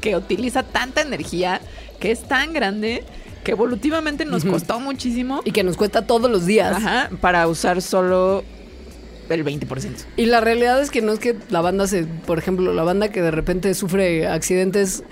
[0.00, 1.60] que utiliza tanta energía,
[1.98, 3.04] que es tan grande,
[3.44, 6.76] que evolutivamente nos costó muchísimo Y que nos cuesta todos los días.
[6.76, 8.42] ajá, para usar solo
[9.28, 10.04] el 20%?
[10.16, 13.08] Y la realidad es que no es que la banda se, por ejemplo, la banda
[13.10, 15.02] que de repente sufre accidentes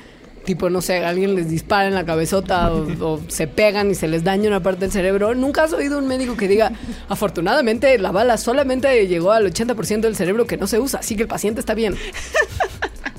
[0.45, 4.09] tipo, no sé, alguien les dispara en la cabezota o, o se pegan y se
[4.09, 5.35] les daña una parte del cerebro.
[5.35, 6.73] Nunca has oído un médico que diga,
[7.09, 11.23] afortunadamente la bala solamente llegó al 80% del cerebro que no se usa, así que
[11.23, 11.97] el paciente está bien.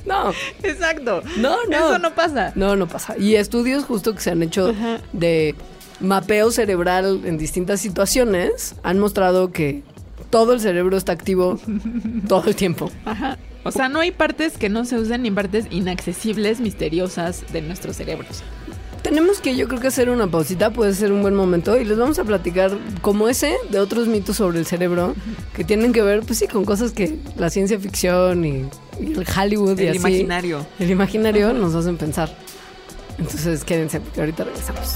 [0.05, 0.31] No,
[0.63, 1.21] Exacto.
[1.37, 1.77] no, no.
[1.77, 2.51] Eso no pasa.
[2.55, 3.15] No, no pasa.
[3.19, 4.99] Y estudios justo que se han hecho Ajá.
[5.13, 5.53] de
[5.99, 9.83] mapeo cerebral en distintas situaciones han mostrado que
[10.31, 11.59] todo el cerebro está activo
[12.27, 12.89] todo el tiempo.
[13.05, 13.37] Ajá.
[13.69, 17.95] O sea, no hay partes que no se usen ni partes inaccesibles, misteriosas de nuestros
[17.97, 18.41] cerebros.
[19.03, 21.97] tenemos que yo creo que hacer una pausita, puede ser un buen momento y les
[21.97, 25.15] vamos a platicar como ese de otros mitos sobre el cerebro
[25.55, 28.65] que tienen que ver, pues sí, con cosas que la ciencia ficción y,
[28.99, 30.65] y el Hollywood y El así, imaginario.
[30.79, 32.29] el imaginario nos hacen pensar.
[33.19, 34.95] Entonces quédense porque ahorita regresamos.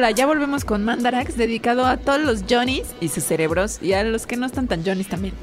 [0.00, 4.02] Hola, ya volvemos con Mandarax, dedicado a todos los Johnnies y sus cerebros, y a
[4.02, 5.34] los que no están tan Johnnies también.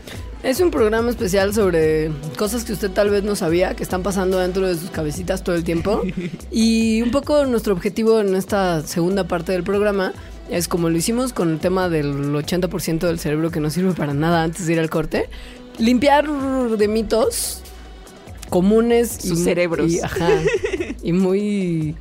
[0.42, 4.40] Es un programa especial sobre cosas que usted tal vez no sabía, que están pasando
[4.40, 6.02] dentro de sus cabecitas todo el tiempo.
[6.52, 10.12] Y un poco nuestro objetivo en esta segunda parte del programa
[10.50, 14.16] es como lo hicimos con el tema del 80% del cerebro que no sirve para
[14.16, 15.30] nada antes de ir al corte,
[15.78, 17.62] limpiar de mitos
[18.50, 19.92] comunes Sus mu- cerebros.
[19.92, 20.30] y, ajá,
[21.04, 21.96] y muy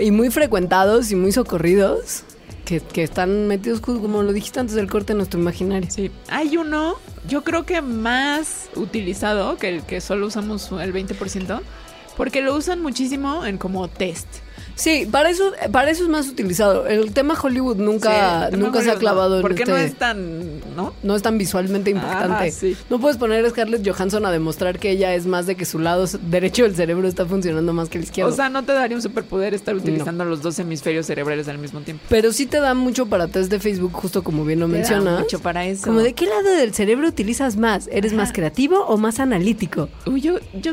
[0.00, 2.24] y muy frecuentados y muy socorridos
[2.64, 5.90] que, que están metidos como lo dijiste antes del corte en nuestro imaginario.
[5.90, 6.96] Sí, hay uno,
[7.28, 11.60] yo creo que más utilizado que el que solo usamos el 20%,
[12.16, 14.28] porque lo usan muchísimo en como test.
[14.74, 16.86] Sí, para eso, para eso es más utilizado.
[16.86, 19.94] El tema Hollywood nunca, Sí, nunca se ha no, clavado en Porque este- no es
[19.94, 20.94] tan, ¿no?
[21.02, 22.32] no es tan visualmente impactante.
[22.34, 22.76] Ajá, sí.
[22.90, 25.78] No puedes poner a Scarlett Johansson a demostrar que ella es más de que su
[25.78, 28.32] lado derecho del cerebro está funcionando más que el izquierdo.
[28.32, 31.80] O sea, no te daría un superpoder estar utilizando los dos hemisferios cerebrales al mismo
[31.80, 32.02] tiempo.
[32.08, 34.78] Pero sí te da mucho para test de Facebook, justo como bien lo Te da
[34.78, 35.20] mencionas.
[35.20, 35.84] mucho para eso.
[35.86, 37.88] Como de qué lado del cerebro utilizas más?
[37.92, 39.88] ¿Eres más creativo o más analítico?
[40.06, 40.72] Uy, yo, yo,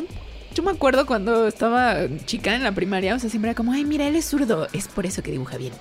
[0.60, 1.96] yo me acuerdo cuando estaba
[2.26, 4.90] chica en la primaria, o sea, siempre era como, ay, mira, él es zurdo, es
[4.90, 5.72] por eso que dibuja bien.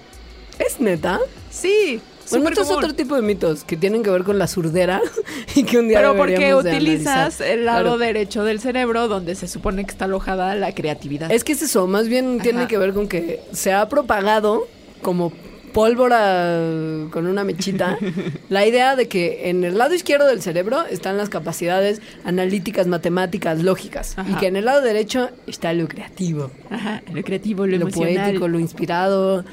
[0.60, 1.18] ¿Es neta?
[1.50, 5.00] Sí, Bueno, esto es otro tipo de mitos que tienen que ver con la surdera
[5.56, 7.98] y que un día Pero porque utilizas el lado Claro.
[7.98, 11.32] derecho del cerebro donde se supone que está alojada la creatividad.
[11.32, 12.68] Es que es eso, más bien tiene Ajá.
[12.68, 14.68] que ver con que se ha propagado
[15.02, 15.32] como
[15.78, 17.96] pólvora con una mechita
[18.48, 23.62] la idea de que en el lado izquierdo del cerebro están las capacidades analíticas, matemáticas,
[23.62, 27.82] lógicas y que en el lado derecho está lo creativo, Ajá, lo creativo, lo, lo,
[27.82, 28.16] emocional.
[28.24, 29.44] poético, lo inspirado.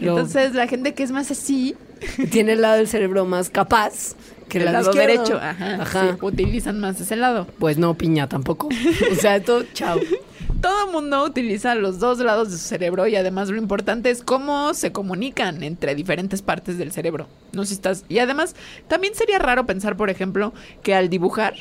[0.00, 1.74] lo- Entonces, la gente que es más así,
[2.30, 4.14] tiene el lado del cerebro más capaz
[4.48, 5.08] que el el lado izquierdo.
[5.24, 6.10] derecho, ajá, Ajá.
[6.12, 7.48] sí, utilizan más ese lado.
[7.58, 8.68] Pues no, piña tampoco.
[9.10, 9.98] O sea, esto, chao.
[10.62, 14.72] Todo mundo utiliza los dos lados de su cerebro y además lo importante es cómo
[14.74, 17.26] se comunican entre diferentes partes del cerebro.
[17.52, 18.04] No si estás.
[18.08, 18.54] Y además,
[18.88, 21.54] también sería raro pensar, por ejemplo, que al dibujar.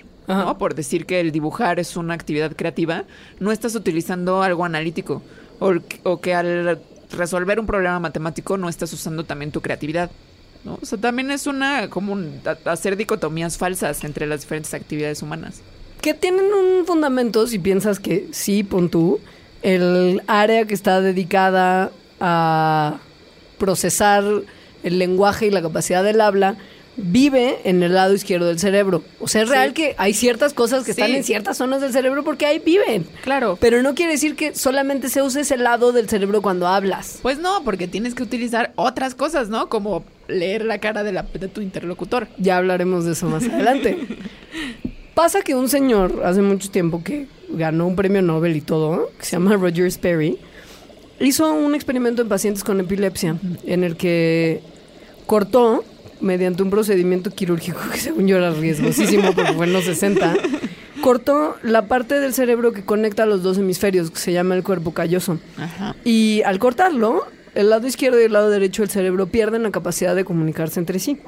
[0.60, 3.04] Por decir que el dibujar es una actividad creativa,
[3.40, 5.22] no estás utilizando algo analítico.
[5.60, 6.80] O, o que al
[7.12, 10.10] resolver un problema matemático no estás usando también tu creatividad.
[10.64, 10.78] ¿no?
[10.82, 15.62] O sea, también es una como un- hacer dicotomías falsas entre las diferentes actividades humanas.
[16.02, 19.20] Que tienen un fundamento si piensas que sí, pon tú,
[19.62, 22.98] el área que está dedicada a
[23.58, 24.24] procesar
[24.84, 26.58] el lenguaje y la capacidad del habla,
[26.98, 29.04] vive en el lado izquierdo del cerebro.
[29.20, 29.54] O sea, es Sí.
[29.54, 31.02] real que hay ciertas cosas que Sí.
[31.02, 33.06] están en ciertas zonas del cerebro porque ahí viven.
[33.24, 33.58] Claro.
[33.62, 37.20] Pero no quiere decir que solamente se use ese lado del cerebro cuando hablas.
[37.22, 39.70] Pues no, porque tienes que utilizar otras cosas, ¿no?
[39.70, 42.28] Como leer la cara de, la, de tu interlocutor.
[42.38, 43.98] Ya hablaremos de eso más adelante.
[45.22, 49.24] Pasa que un señor hace mucho tiempo que ganó un premio Nobel y todo, que
[49.24, 50.40] se llama Roger Sperry,
[51.20, 54.64] hizo un experimento en pacientes con epilepsia en el que
[55.28, 55.84] cortó
[56.22, 60.34] mediante un procedimiento quirúrgico que según yo era riesgosísimo porque fue en los 60,
[61.04, 64.92] cortó la parte del cerebro que conecta los dos hemisferios, que se llama el cuerpo
[64.92, 65.38] calloso.
[65.56, 65.96] Ajá.
[66.04, 70.16] Y al cortarlo, el lado izquierdo y el lado derecho del cerebro pierden la capacidad
[70.16, 71.20] de comunicarse entre sí.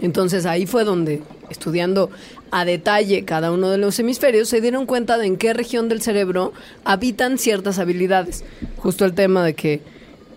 [0.00, 2.10] Entonces ahí fue donde, estudiando
[2.50, 6.02] a detalle cada uno de los hemisferios, se dieron cuenta de en qué región del
[6.02, 6.52] cerebro
[6.84, 8.44] habitan ciertas habilidades.
[8.76, 9.80] Justo el tema de que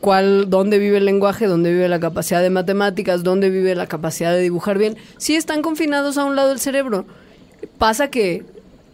[0.02, 4.34] cuál, dónde vive el lenguaje, dónde vive la capacidad de matemáticas, dónde vive la capacidad
[4.34, 7.06] de dibujar bien, sí están confinados a un lado del cerebro.
[7.78, 8.44] Pasa que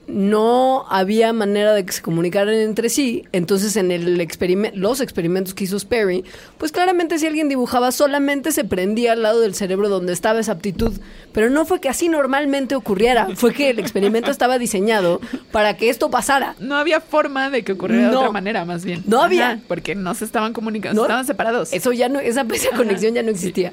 [0.10, 4.28] no había manera de que se comunicaran entre sí, entonces en el
[4.74, 6.24] los experimentos que hizo Sperry,
[6.58, 10.54] pues claramente si alguien dibujaba solamente se prendía al lado del cerebro donde estaba esa
[10.54, 10.94] aptitud,
[11.32, 15.90] pero no fue que así normalmente ocurriera, fue que el experimento estaba diseñado para que
[15.90, 16.56] esto pasara.
[16.60, 19.04] No había forma de que ocurriera de otra manera, más bien.
[19.06, 19.62] No había.
[19.68, 21.06] porque no se estaban comunicando, No.
[21.06, 21.72] estaban separados.
[21.74, 23.72] Eso ya no, esa, esa conexión ya no existía.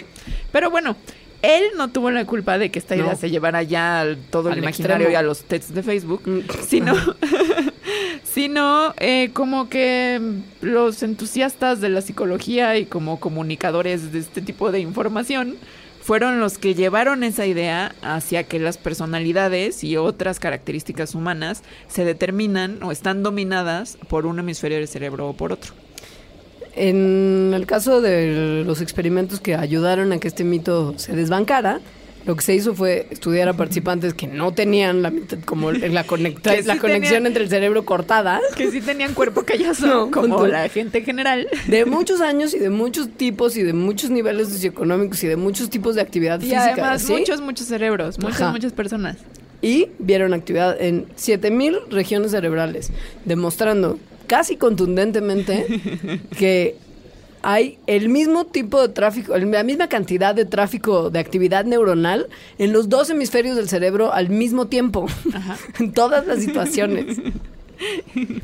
[0.52, 0.96] Pero bueno,
[1.46, 3.16] él no tuvo la culpa de que esta idea No.
[3.16, 5.12] se llevara ya al todo el imaginario extremo.
[5.12, 6.40] y a los texts de Facebook, Mm.
[6.66, 6.94] sino,
[8.24, 10.20] sino eh, como que
[10.60, 15.56] los entusiastas de la psicología y como comunicadores de este tipo de información
[16.02, 22.04] fueron los que llevaron esa idea hacia que las personalidades y otras características humanas se
[22.04, 25.72] determinan o están dominadas por un hemisferio del cerebro o por otro.
[26.76, 31.80] En el caso de los experimentos que ayudaron a que este mito se desbancara,
[32.26, 35.12] lo que se hizo fue estudiar a participantes que no tenían la,
[35.44, 39.14] como la, conecta- Que sí la conexión tenían- entre el cerebro cortada, Que sí tenían
[39.14, 41.46] cuerpo callazo, No, como la gente general.
[41.68, 45.70] de muchos años y de muchos tipos y de muchos niveles socioeconómicos y de muchos
[45.70, 46.72] tipos de actividad Y física.
[46.72, 47.12] además ¿sí?
[47.12, 48.52] muchos, muchos cerebros, muchas, Ajá.
[48.52, 49.16] muchas personas.
[49.62, 52.90] y vieron actividad en 7000 regiones cerebrales,
[53.24, 55.66] demostrando casi contundentemente
[56.38, 56.76] que
[57.42, 62.72] hay el mismo tipo de tráfico, la misma cantidad de tráfico de actividad neuronal en
[62.72, 65.06] los dos hemisferios del cerebro al mismo tiempo,
[65.78, 67.18] en todas las situaciones.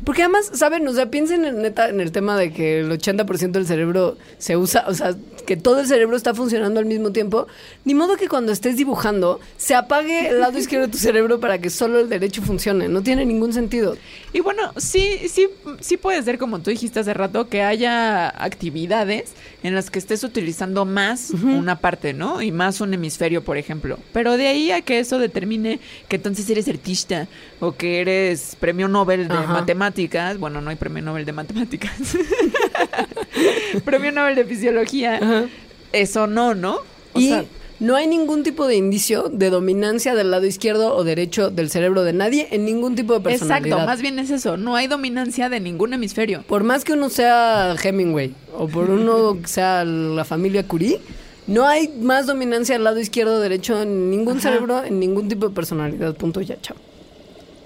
[0.05, 0.87] Porque además, ¿saben?
[0.87, 4.57] O sea, piensen en, neta en el tema de que el 80% del cerebro se
[4.57, 5.15] usa, o sea,
[5.45, 7.47] que todo el cerebro está funcionando al mismo tiempo.
[7.83, 11.59] Ni modo que cuando estés dibujando se apague el lado izquierdo de tu cerebro para
[11.59, 12.87] que solo el derecho funcione.
[12.87, 13.97] No tiene ningún sentido.
[14.33, 15.47] Y bueno, sí, sí,
[15.79, 20.23] sí puede ser como tú dijiste hace rato, que haya actividades en las que estés
[20.23, 22.41] utilizando más una parte, ¿no?
[22.41, 23.99] Y más un hemisferio, por ejemplo.
[24.11, 27.27] Pero de ahí a que eso determine que entonces eres artista
[27.59, 29.53] o que eres premio Nobel de Ajá.
[29.53, 30.39] matemáticas.
[30.39, 31.93] Bueno, no hay premio Nobel de matemáticas.
[33.85, 35.47] premio Nobel de fisiología.
[35.91, 36.79] Eso no, ¿no?
[37.13, 37.45] O y sea,
[37.83, 42.05] no hay ningún tipo de indicio de dominancia del lado izquierdo o derecho del cerebro
[42.05, 43.67] de nadie en ningún tipo de personalidad.
[43.67, 44.55] exacto, más bien es eso.
[44.55, 46.43] No hay dominancia de ningún hemisferio.
[46.47, 51.01] Por más que uno sea Hemingway o por uno que sea la familia Curie,
[51.45, 54.49] no hay más dominancia al lado izquierdo o derecho en ningún Ajá.
[54.49, 56.15] cerebro, en ningún tipo de personalidad.
[56.15, 56.77] Punto ya, chao.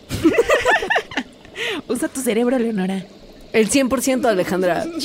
[1.87, 3.05] Usa tu cerebro, Leonora.
[3.53, 4.83] El 100% Alejandra.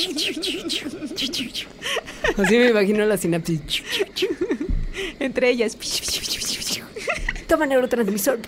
[2.39, 3.61] Así me imagino la sinapsis.
[5.21, 5.77] Entre ellas.
[7.49, 8.39] Toma neurotransmisor.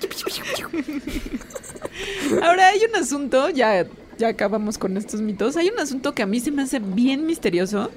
[2.43, 3.87] Ahora hay un asunto, ya,
[4.19, 5.57] ya acabamos con estos mitos.
[5.57, 7.91] Hay un asunto que a mí se me hace bien misterioso.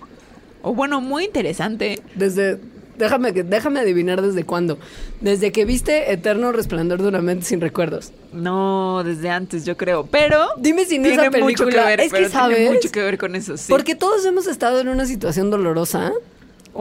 [0.62, 2.02] O bueno, muy interesante.
[2.16, 2.60] Desde.
[2.98, 4.80] Déjame, que- déjame adivinar desde cuándo.
[5.22, 8.12] Desde que viste Eterno Resplandor de una mente sin recuerdos.
[8.34, 10.08] No, desde antes, yo creo.
[10.08, 10.48] Pero.
[10.58, 11.44] Dime si no tiene esa película.
[11.46, 12.00] mucho que ver.
[12.02, 12.58] es que pero sabes.
[12.58, 13.66] Tiene mucho que ver con eso, sí.
[13.70, 16.12] Porque todos hemos estado en una situación dolorosa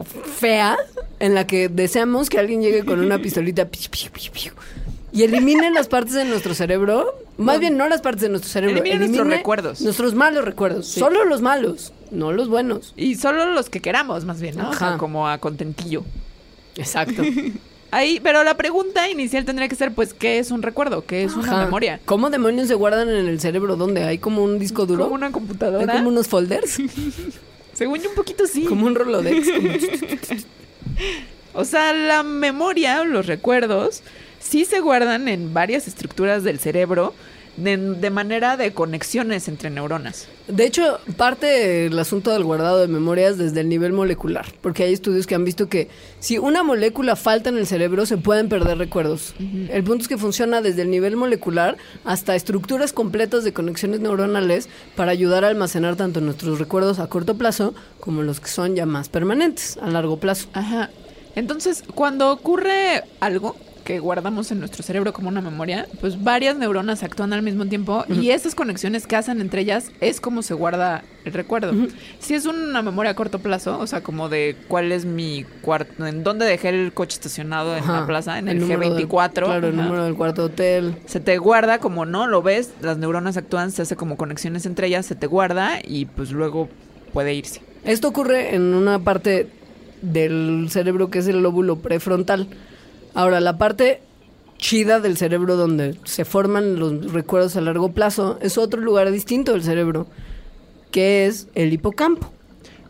[0.03, 0.77] fea
[1.19, 4.51] en la que deseamos que alguien llegue con una pistolita piu, piu, piu, piu,
[5.11, 7.15] y elimine las partes de nuestro cerebro.
[7.37, 8.77] Más bien, no las partes de nuestro cerebro.
[8.77, 9.81] Elimine nuestros recuerdos.
[9.81, 10.87] Nuestros malos recuerdos.
[10.87, 10.99] Sí.
[10.99, 12.93] Solo los malos, no los buenos.
[12.97, 14.69] Y solo los que queramos, más bien, ¿no?
[14.69, 14.97] O sea, Ajá.
[14.97, 16.03] como a contentillo.
[16.75, 17.23] Exacto.
[17.91, 21.05] Ahí, pero la pregunta inicial tendría que ser, pues, ¿qué es un recuerdo?
[21.05, 22.01] ¿Qué es una memoria?
[22.03, 23.77] ¿Cómo demonios se guardan en el cerebro?
[23.77, 24.03] ¿Dónde?
[24.03, 25.05] ¿Hay como un disco duro?
[25.05, 25.93] ¿Como una ¿Hay computadora?
[25.93, 26.79] como unos folders?
[27.77, 28.65] Según yo, un poquito sí.
[28.65, 29.47] como un Rolodex.
[29.51, 29.69] como-
[31.53, 34.01] O sea, la memoria o los recuerdos
[34.39, 37.13] sí se guardan en varias estructuras del cerebro,
[37.57, 40.27] de, de manera de conexiones entre neuronas.
[40.47, 44.93] De hecho, parte del asunto del guardado de memorias desde el nivel molecular, porque hay
[44.93, 48.77] estudios que han visto que si una molécula falta en el cerebro se pueden perder
[48.77, 49.33] recuerdos.
[49.69, 54.69] El punto es que funciona desde el nivel molecular hasta estructuras completas de conexiones neuronales
[54.95, 58.85] para ayudar a almacenar tanto nuestros recuerdos a corto plazo como los que son ya
[58.85, 60.47] más permanentes a largo plazo.
[60.53, 60.89] Ajá.
[61.35, 63.55] Entonces, cuando ocurre algo
[63.87, 68.03] que guardamos en nuestro cerebro como una memoria, pues varias neuronas actúan al mismo tiempo
[68.09, 71.71] y esas conexiones que hacen entre ellas es como se guarda el recuerdo.
[72.19, 76.05] Si es una memoria a corto plazo, o sea, como de cuál es mi cuarto,
[76.05, 78.01] en dónde dejé el coche estacionado en Ajá.
[78.01, 79.31] la plaza, en el, del- G24.
[79.45, 80.95] claro, el número del cuarto hotel.
[81.05, 84.87] Se te guarda como no lo ves, las neuronas actúan, se hace como conexiones entre
[84.87, 86.67] ellas, se te guarda y pues luego
[87.13, 87.61] puede irse.
[87.85, 89.47] Esto ocurre en una parte
[90.01, 92.49] del cerebro que es el lóbulo prefrontal.
[93.13, 94.01] Ahora, la parte
[94.57, 99.53] chida del cerebro donde se forman los recuerdos a largo plazo es otro lugar distinto
[99.53, 100.07] del cerebro,
[100.91, 102.31] que es el hipocampo.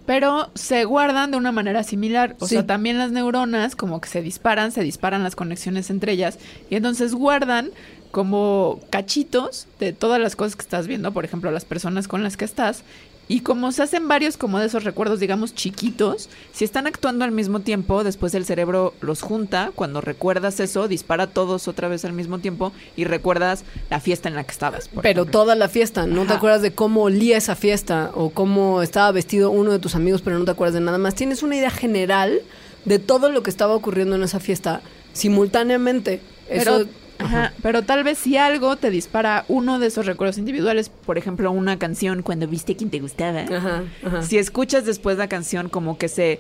[0.05, 2.37] Pero se guardan de una manera similar.
[2.39, 2.55] O Sí.
[2.55, 6.39] sea, también las neuronas como que se disparan, se disparan las conexiones entre ellas.
[6.69, 7.71] Y entonces guardan
[8.11, 12.37] como cachitos de todas las cosas que estás viendo, por ejemplo, las personas con las
[12.37, 12.83] que estás.
[13.29, 17.31] Y como se hacen varios como de esos recuerdos, digamos, chiquitos, si están actuando al
[17.31, 22.13] mismo tiempo, después el cerebro los junta, cuando recuerdas eso, dispara todos otra vez al
[22.13, 24.87] mismo tiempo y recuerdas la fiesta en la que estabas.
[24.87, 25.39] por Pero ejemplo.
[25.41, 29.51] toda la fiesta, no te acuerdas de cómo olía esa fiesta o cómo estaba vestido
[29.51, 31.15] uno de tus amigos, pero no te acuerdas de nada más.
[31.15, 32.41] Tienes una idea general
[32.85, 36.21] de todo lo que estaba ocurriendo en esa fiesta simultáneamente.
[36.47, 40.89] Pero, Eso, ajá, pero tal vez si algo te dispara uno de esos recuerdos individuales,
[40.89, 43.41] por ejemplo, una canción cuando viste a quien te gustaba.
[43.41, 44.21] Ajá, ajá.
[44.21, 46.39] Si escuchas después la canción, como que se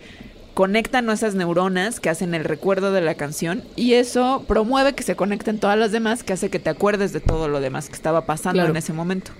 [0.53, 5.15] conectan esas neuronas que hacen el recuerdo de la canción y eso promueve que se
[5.15, 8.25] conecten todas las demás, que hace que te acuerdes de todo lo demás que estaba
[8.25, 8.71] pasando Claro.
[8.71, 9.31] en ese momento.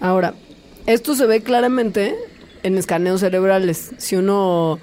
[0.00, 0.34] Ahora,
[0.86, 2.14] esto se ve claramente
[2.62, 3.92] en escaneos cerebrales.
[3.98, 4.78] Si uno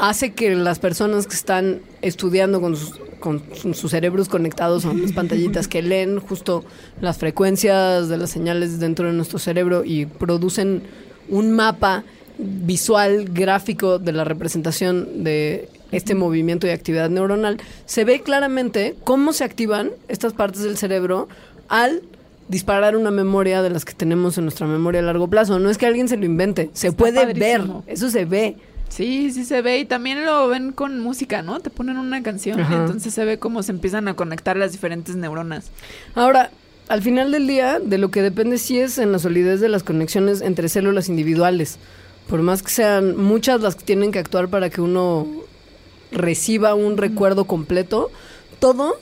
[0.00, 4.90] hace que las personas que están estudiando con sus, con su- sus cerebros conectados a
[4.90, 6.64] unas pantallitas que leen justo
[7.00, 10.82] las frecuencias de las señales dentro de nuestro cerebro y producen
[11.28, 12.02] un mapa
[12.38, 19.32] visual, gráfico de la representación de este movimiento y actividad neuronal, se ve claramente cómo
[19.32, 21.28] se activan estas partes del cerebro
[21.68, 22.02] al
[22.48, 25.58] disparar una memoria de las que tenemos en nuestra memoria a largo plazo.
[25.58, 27.82] No es que alguien se lo invente, se Está puede padrísimo.
[27.86, 28.56] ver, eso se ve.
[28.90, 31.60] Sí, sí se ve y también lo ven con música, ¿no?
[31.60, 32.76] Te ponen una canción, Ajá.
[32.76, 35.70] entonces se ve cómo se empiezan a conectar las diferentes neuronas.
[36.14, 36.50] Ahora,
[36.88, 39.84] al final del día, de lo que depende sí es en la solidez de las
[39.84, 41.78] conexiones entre células individuales.
[42.28, 45.26] Por más que sean muchas las que tienen que actuar para que uno
[46.10, 48.10] reciba un recuerdo completo,
[48.58, 48.98] todo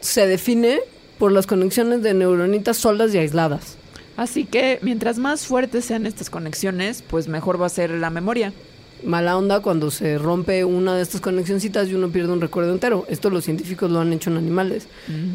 [0.00, 0.80] se define
[1.18, 3.76] por las conexiones de neuronitas solas y aisladas.
[4.16, 8.52] Así que mientras más fuertes sean estas conexiones, pues mejor va a ser la memoria.
[9.04, 13.04] Mala onda cuando se rompe una de estas conexioncitas y uno pierde un recuerdo entero.
[13.08, 14.88] Esto los científicos lo han hecho en animales.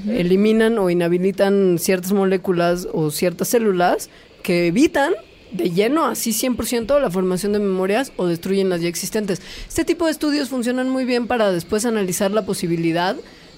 [0.08, 4.10] Eliminan o inhabilitan ciertas moléculas o ciertas células
[4.44, 5.14] que evitan
[5.52, 9.42] de lleno, así 100%, la formación de memorias o destruyen las ya existentes.
[9.68, 13.16] Este tipo de estudios funcionan muy bien para después analizar la posibilidad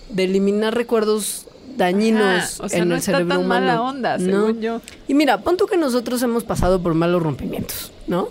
[0.10, 1.45] de eliminar recuerdos
[1.78, 3.66] dañinos Ajá, o sea, en no el está cerebro tan humano.
[3.66, 4.47] mala onda, ¿no?
[4.47, 4.82] según yo.
[5.08, 8.30] Y mira, pon tú que nosotros hemos pasado por malos rompimientos, ¿no?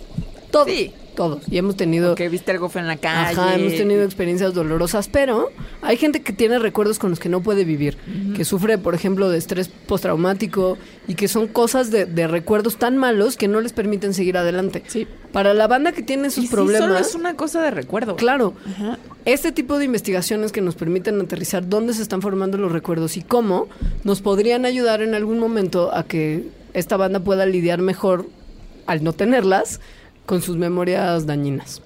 [0.51, 0.67] Todos.
[0.69, 0.93] Sí.
[1.15, 1.43] Todos.
[1.49, 2.15] Y hemos tenido.
[2.15, 3.39] Que viste algo feo en la calle.
[3.39, 5.51] Ajá, hemos tenido experiencias dolorosas, pero
[5.81, 7.97] hay gente que tiene recuerdos con los que no puede vivir,
[8.35, 12.97] que sufre, por ejemplo, de estrés postraumático y que son cosas de, de recuerdos tan
[12.97, 14.83] malos que no les permiten seguir adelante.
[14.87, 15.07] Sí.
[15.31, 18.15] Para la banda que tiene esos Y sí, solo problemas, es una cosa de recuerdo.
[18.15, 18.97] claro, Ajá.
[19.25, 23.21] este tipo de investigaciones que nos permiten aterrizar dónde se están formando los recuerdos y
[23.21, 23.67] cómo
[24.03, 26.43] nos podrían ayudar en algún momento a que
[26.73, 28.27] esta banda pueda lidiar mejor
[28.85, 29.79] al no tenerlas
[30.25, 31.81] con sus memorias dañinas.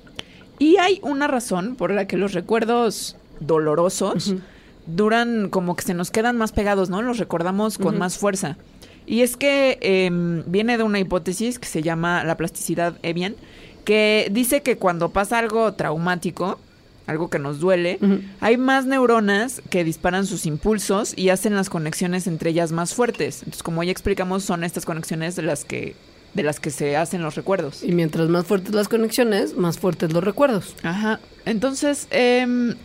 [0.59, 4.35] Y hay una razón por la que los recuerdos dolorosos
[4.87, 7.01] duran como que se nos quedan más pegados, ¿no?
[7.01, 8.57] Los recordamos con más fuerza.
[9.05, 13.35] Y es que em, viene de una hipótesis que se llama la plasticidad Evian,
[13.85, 16.59] que dice que cuando pasa algo traumático,
[17.05, 17.99] algo que nos duele,
[18.41, 23.39] hay más neuronas que disparan sus impulsos y hacen las conexiones entre ellas más fuertes.
[23.39, 25.95] Entonces, como ya explicamos, son estas conexiones las que
[26.33, 27.83] de las que se hacen los recuerdos.
[27.83, 30.75] Y mientras más fuertes las conexiones, más fuertes los recuerdos.
[30.83, 31.19] Ajá.
[31.45, 32.75] Entonces, em,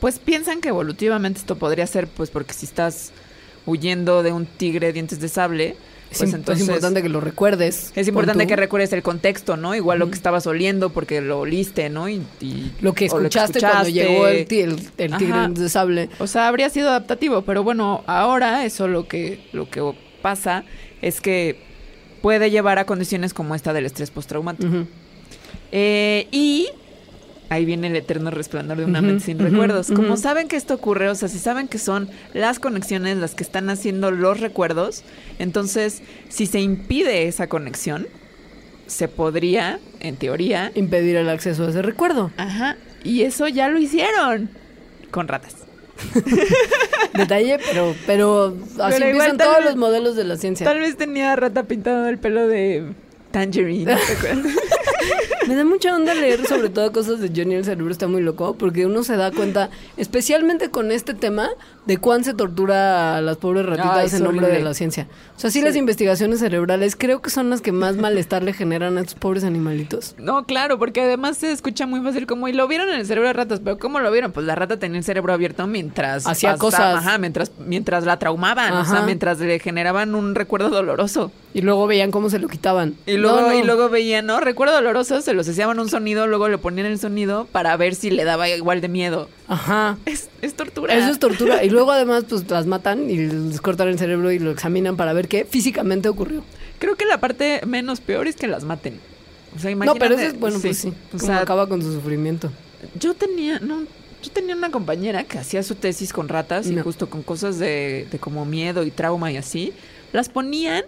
[0.00, 3.12] pues piensan que evolutivamente esto podría ser, pues porque si estás
[3.66, 5.76] huyendo de un tigre dientes de sable,
[6.10, 7.90] Es, pues im- entonces es importante que lo recuerdes.
[7.96, 9.74] es importante que recuerdes el contexto, ¿no?
[9.74, 12.08] Igual lo que estabas oliendo porque lo oliste, ¿no?
[12.08, 16.10] Y, y- lo que escuchaste, cuando llegó el, el, el tigre de sable.
[16.18, 19.80] O sea, habría sido adaptativo, pero bueno, ahora eso lo que lo que
[20.22, 20.64] pasa
[21.00, 21.58] es que
[22.24, 24.66] puede llevar a condiciones como esta del estrés postraumático.
[24.66, 24.86] Ujú.
[25.72, 26.68] Eh, y
[27.50, 29.92] ahí viene el eterno resplandor de una mente sin recuerdos.
[29.94, 33.42] Como saben que esto ocurre, o sea, si saben que son las conexiones las que
[33.42, 35.02] están haciendo los recuerdos,
[35.38, 36.00] entonces
[36.30, 38.06] si se impide esa conexión,
[38.86, 42.30] se podría, en teoría, Impedir el acceso a ese recuerdo.
[42.38, 44.48] ajá, y eso ya lo hicieron
[45.10, 45.56] con ratas.
[47.14, 50.64] Detalle, pero, pero así Pero empiezan todos vez- los modelos de la ciencia.
[50.66, 52.84] Tal vez tenía rata pintado el pelo de
[53.30, 53.96] tangerine.
[53.96, 54.52] ¿te acuerdas?
[55.48, 58.54] Me da mucha onda leer sobre todo cosas de Johnny el cerebro está muy loco
[58.58, 61.48] porque uno se da cuenta, especialmente con este tema,
[61.86, 65.06] de cuán se tortura a las pobres ratitas Ay, en nombre de la ciencia.
[65.36, 65.64] O sea, sí, Sí.
[65.64, 69.44] las investigaciones cerebrales creo que son las que más malestar le generan a estos pobres
[69.44, 70.14] animalitos.
[70.18, 73.28] No, claro, porque además se escucha muy fácil como, y lo vieron en el cerebro
[73.28, 74.32] de ratas, pero ¿cómo lo vieron?
[74.32, 76.96] Pues la rata tenía el cerebro abierto mientras Hacía cosas.
[76.96, 81.30] Ajá, mientras, mientras la traumaban, o sea, mientras le generaban un recuerdo doloroso.
[81.52, 82.94] Y luego veían cómo se lo quitaban.
[83.06, 83.54] Y luego, No, no.
[83.58, 84.40] y luego veían, ¿no?
[84.40, 88.10] Recuerdo doloroso, se los hacían un sonido, luego le ponían el sonido para ver si
[88.10, 89.28] le daba igual de miedo.
[89.48, 89.98] Ajá.
[90.06, 90.94] Es, es tortura.
[90.94, 91.62] Eso es tortura.
[91.64, 95.12] Y luego además pues las matan y les cortan el cerebro y lo examinan para
[95.12, 96.42] ver qué físicamente ocurrió.
[96.78, 98.98] Creo que la parte menos peor es que las maten.
[99.56, 100.00] O sea, No, imagínate.
[100.00, 100.88] pero eso es, bueno, pues sí.
[100.88, 102.50] O Como sea, acaba con su sufrimiento.
[102.98, 103.82] Yo tenía, no,
[104.22, 106.82] yo tenía una compañera que hacía su tesis con ratas y No.
[106.82, 109.72] justo con cosas de, de como miedo y trauma y así.
[110.12, 110.82] Las ponían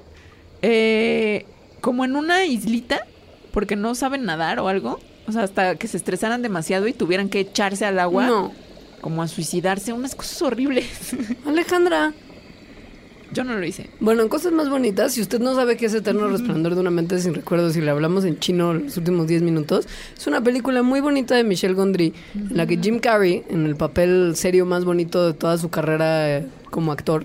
[0.63, 1.47] eh,
[1.81, 3.01] como en una islita
[3.57, 5.01] porque no saben nadar o algo.
[5.27, 8.27] O sea, hasta que se estresaran demasiado y tuvieran que echarse al agua.
[8.27, 8.53] No.
[9.01, 11.17] Como a suicidarse, unas cosas horribles.
[11.47, 12.13] Alejandra.
[13.33, 13.89] Yo no lo hice.
[13.99, 16.91] Bueno, en cosas más bonitas, si usted no sabe qué es Eterno Resplandor de una
[16.91, 20.83] mente sin recuerdos y le hablamos en chino los últimos 10 minutos, es una película
[20.83, 24.85] muy bonita de Michelle Gondry, en la que Jim Carrey, en el papel serio más
[24.85, 27.25] bonito de toda su carrera eh, como actor,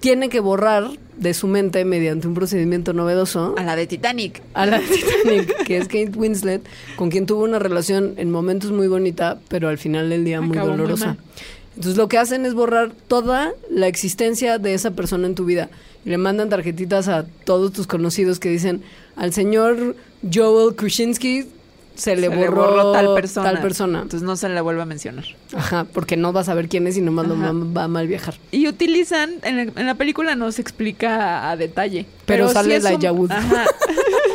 [0.00, 4.42] tiene que borrar de su mente mediante un procedimiento novedoso A la de Titanic.
[4.54, 6.62] a la Titanic, que es Kate Winslet,
[6.96, 10.56] con quien tuvo una relación en momentos muy bonita, pero al final del día muy
[10.56, 11.16] Acabó muy dolorosa.
[11.74, 15.68] Entonces lo que hacen es borrar toda la existencia de esa persona en tu vida.
[16.04, 18.82] Y le mandan tarjetitas a todos tus conocidos que dicen,
[19.16, 19.96] al señor
[20.32, 21.46] Joel Krasinski
[21.96, 23.52] se, le, Se borró tal persona.
[23.52, 23.98] tal persona.
[24.02, 25.24] Entonces no se le vuelve a mencionar.
[25.54, 27.52] Ajá, porque no vas a ver quién es y nomás lo Ajá.
[27.52, 28.34] va, va a mal viajar.
[28.50, 32.06] Y utilizan, en, el- en la película no se explica a, detalle.
[32.26, 33.32] Pero sale la un-.
[33.32, 33.64] Ajá.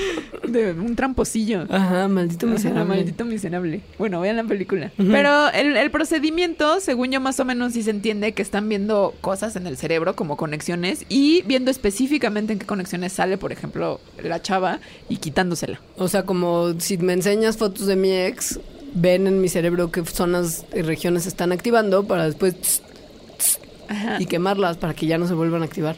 [0.48, 1.66] De un tramposillo.
[1.68, 2.84] Ajá, maldito Ajá, miserable.
[2.84, 3.80] maldito miserable.
[3.98, 4.92] Bueno, vean la película.
[4.96, 9.14] Pero el, el procedimiento, según yo más o menos sí se entiende que están viendo
[9.20, 14.00] cosas en el cerebro como conexiones y viendo específicamente en qué conexiones sale, por ejemplo,
[14.22, 15.80] la chava y quitándosela.
[15.96, 18.60] O sea, como si me enseñas fotos de mi ex,
[18.94, 23.60] ven en mi cerebro qué zonas y regiones están activando para después tss,
[24.18, 25.96] y quemarlas para que ya no se vuelvan a activar.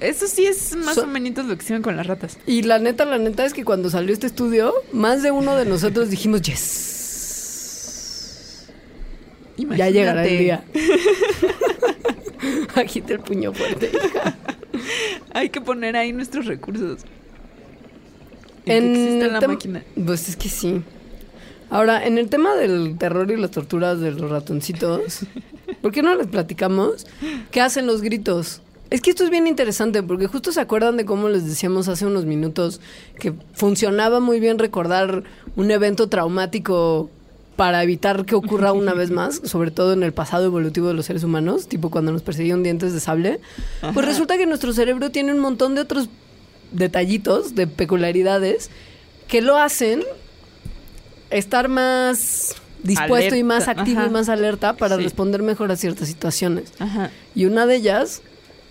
[0.00, 2.38] Eso sí es más So- o menos lo que hicieron con las ratas.
[2.46, 5.66] Y la neta, la neta es que cuando salió este estudio, más de uno de
[5.66, 6.86] nosotros dijimos, yes.
[9.56, 9.92] Ya Imagínate.
[9.92, 10.64] llegará el día.
[12.74, 13.90] Agita el puño fuerte.
[13.92, 14.36] hija.
[15.34, 17.00] Hay que poner ahí nuestros recursos.
[18.66, 19.82] En En que la máquina.
[20.06, 20.82] Pues es que sí.
[21.68, 25.20] Ahora, en el tema del terror y las torturas de los ratoncitos,
[25.82, 27.06] ¿por qué no les platicamos
[27.50, 28.62] qué hacen los gritos?
[28.90, 32.06] Es que esto es bien interesante porque justo se acuerdan de cómo les decíamos hace
[32.06, 32.80] unos minutos
[33.18, 35.22] que funcionaba muy bien recordar
[35.56, 37.08] un evento traumático
[37.54, 41.06] para evitar que ocurra una vez más, sobre todo en el pasado evolutivo de los
[41.06, 43.40] seres humanos, tipo cuando nos perseguían dientes de sable.
[43.94, 46.08] Pues resulta que nuestro cerebro tiene un montón de otros
[46.72, 48.70] detallitos, de peculiaridades,
[49.28, 50.02] que lo hacen
[51.30, 54.08] estar más dispuesto y más activo ajá.
[54.08, 55.02] y más alerta para Sí.
[55.04, 56.72] responder mejor a ciertas situaciones.
[56.78, 57.10] Ajá.
[57.34, 58.22] Y una de ellas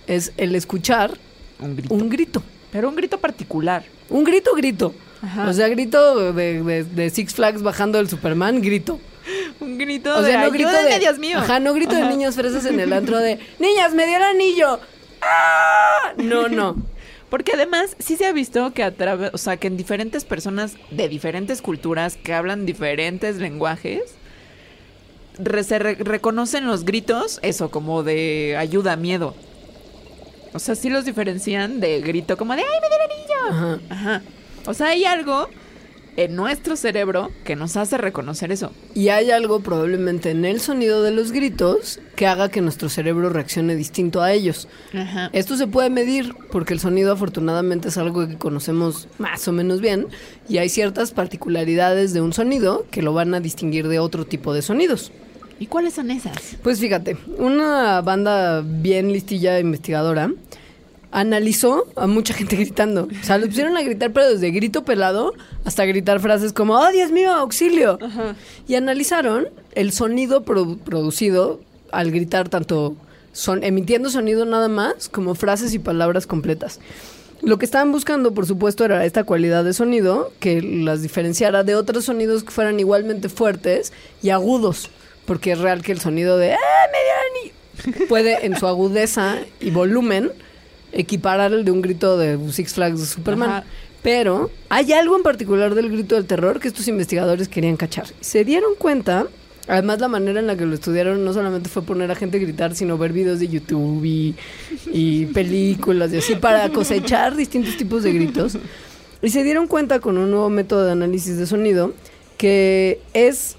[0.10, 1.18] es el escuchar
[1.60, 1.93] Un grito.
[1.93, 2.43] un grito.
[2.72, 3.84] Pero un grito particular.
[4.10, 4.93] Un grito, grito.
[5.22, 5.47] Ajá.
[5.49, 8.99] O sea, grito de, de- de Six Flags bajando el Superman, grito.
[9.60, 10.99] Un grito O de sea, no grito "Ayúdenme, de.
[10.99, 11.38] Dios mío.
[11.39, 13.38] Ajá, no grito de niños fresas en el antro de.
[13.60, 14.80] ¡Niñas, me dio el anillo!
[15.22, 16.14] ¡Ah!
[16.18, 16.76] No, no.
[17.30, 20.76] Porque además sí se ha visto que a través, o sea, que en diferentes personas
[20.89, 24.01] de diferentes culturas que hablan diferentes lenguajes
[25.38, 29.36] re- se re- reconocen los gritos, eso como de ayuda, miedo.
[30.54, 33.80] O sea, sí los diferencian de grito como de ¡ay, me dio el anillo!
[33.89, 33.93] Ajá.
[33.93, 34.22] Ajá.
[34.66, 35.50] O sea, hay algo
[36.18, 38.74] en nuestro cerebro que nos hace reconocer eso.
[38.93, 43.30] Y hay algo probablemente en el sonido de los gritos que haga que nuestro cerebro
[43.30, 44.68] reaccione distinto a ellos.
[44.93, 45.30] Ajá.
[45.32, 49.80] Esto se puede medir porque el sonido afortunadamente es algo que conocemos más o menos
[49.80, 50.08] bien
[50.50, 54.54] y hay ciertas particularidades de un sonido que lo van a distinguir de otro tipo
[54.54, 55.14] de sonidos.
[55.60, 56.55] ¿Y cuáles son esas?
[56.64, 60.32] Pues fíjate, una banda bien listilla investigadora
[61.12, 63.07] analizó a mucha gente gritando.
[63.22, 65.34] O sea, lo pusieron a gritar, pero desde grito pelado
[65.66, 67.97] hasta gritar frases como, oh, Dios mío, auxilio.
[68.68, 71.60] Y analizaron el sonido produ- producido
[71.91, 72.95] al gritar tanto
[73.34, 76.80] son, emitiendo sonido nada más como frases y palabras completas.
[77.41, 81.76] Lo que estaban buscando, por supuesto, era esta cualidad de sonido que las diferenciara de
[81.76, 84.89] otros sonidos que fueran igualmente fuertes y agudos.
[85.30, 86.57] Porque es real que el sonido de ¡Ah,
[86.91, 88.07] Mediani!
[88.07, 90.32] puede, en su agudeza y volumen,
[90.91, 93.49] equiparar el de un grito de Six Flags de Superman.
[93.51, 93.63] Ajá.
[94.01, 98.07] Pero hay algo en particular del grito del terror que estos investigadores querían cachar.
[98.21, 99.27] Se dieron cuenta,
[99.67, 102.39] además la manera en la que lo estudiaron no solamente fue poner a gente a
[102.39, 104.36] gritar, sino ver videos de YouTube y,
[104.91, 108.57] y películas y así para cosechar distintos tipos de gritos.
[109.21, 111.93] Y se dieron cuenta con un nuevo método de análisis de sonido
[112.39, 113.57] que es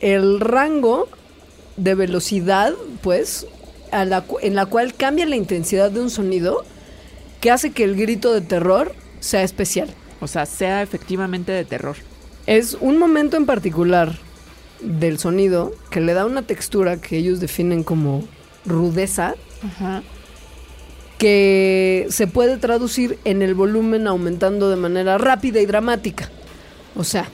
[0.00, 1.08] el rango
[1.76, 2.72] de velocidad,
[3.02, 3.46] pues,
[3.90, 6.64] a la cu- en la cual cambia la intensidad de un sonido
[7.40, 9.88] que hace que el grito de terror sea especial.
[10.20, 11.96] O sea, sea efectivamente de terror.
[12.46, 14.16] Es un momento en particular
[14.80, 18.24] del sonido que le da una textura que ellos definen como
[18.66, 20.02] rudeza, Ajá.
[21.18, 26.30] que se puede traducir en el volumen aumentando de manera rápida y dramática.
[26.96, 27.28] O sea,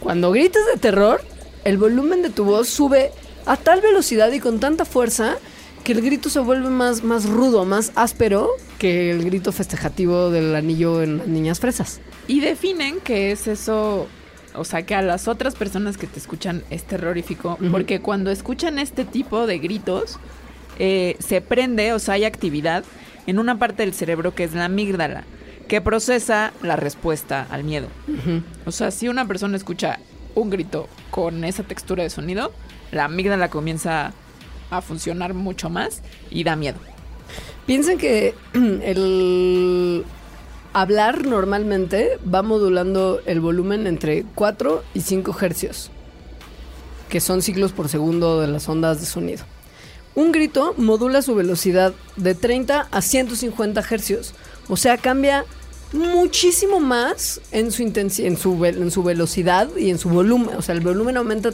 [0.00, 1.20] cuando gritas de terror,
[1.64, 3.12] el volumen de tu voz sube
[3.46, 5.36] a tal velocidad y con tanta fuerza
[5.84, 10.54] que el grito se vuelve más, más rudo, más áspero que el grito festejativo del
[10.54, 12.00] anillo en las niñas fresas.
[12.26, 14.06] Y definen que es eso,
[14.54, 18.78] o sea, que a las otras personas que te escuchan es terrorífico, porque cuando escuchan
[18.78, 20.18] este tipo de gritos,
[20.78, 22.84] eh, se prende, o sea, hay actividad
[23.26, 25.24] en una parte del cerebro que es la amígdala,
[25.68, 27.88] que procesa la respuesta al miedo.
[28.64, 30.00] O sea, si una persona escucha
[30.34, 32.52] un grito con esa textura de sonido,
[32.92, 34.12] la amígdala comienza
[34.70, 36.78] a funcionar mucho más y da miedo.
[37.66, 40.04] Piensen que el
[40.72, 45.90] hablar normalmente va modulando el volumen entre 4 y 5 hercios,
[47.08, 49.44] que son ciclos por segundo de las ondas de sonido.
[50.14, 54.34] Un grito modula su velocidad de 30 a 150 hercios,
[54.68, 55.44] o sea, cambia
[55.92, 60.62] muchísimo más en su, intensi- en su, en su velocidad y en su volumen, o
[60.62, 61.50] sea, el volumen aumenta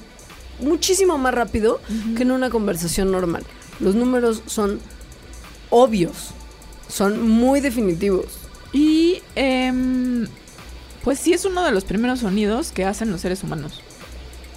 [0.60, 1.80] muchísimo más rápido
[2.16, 3.44] que en una conversación normal.
[3.80, 4.80] Los números son
[5.70, 6.30] obvios,
[6.88, 8.26] son muy definitivos.
[8.72, 10.26] Y em,
[11.02, 13.82] pues sí es uno de los primeros sonidos que hacen los seres humanos.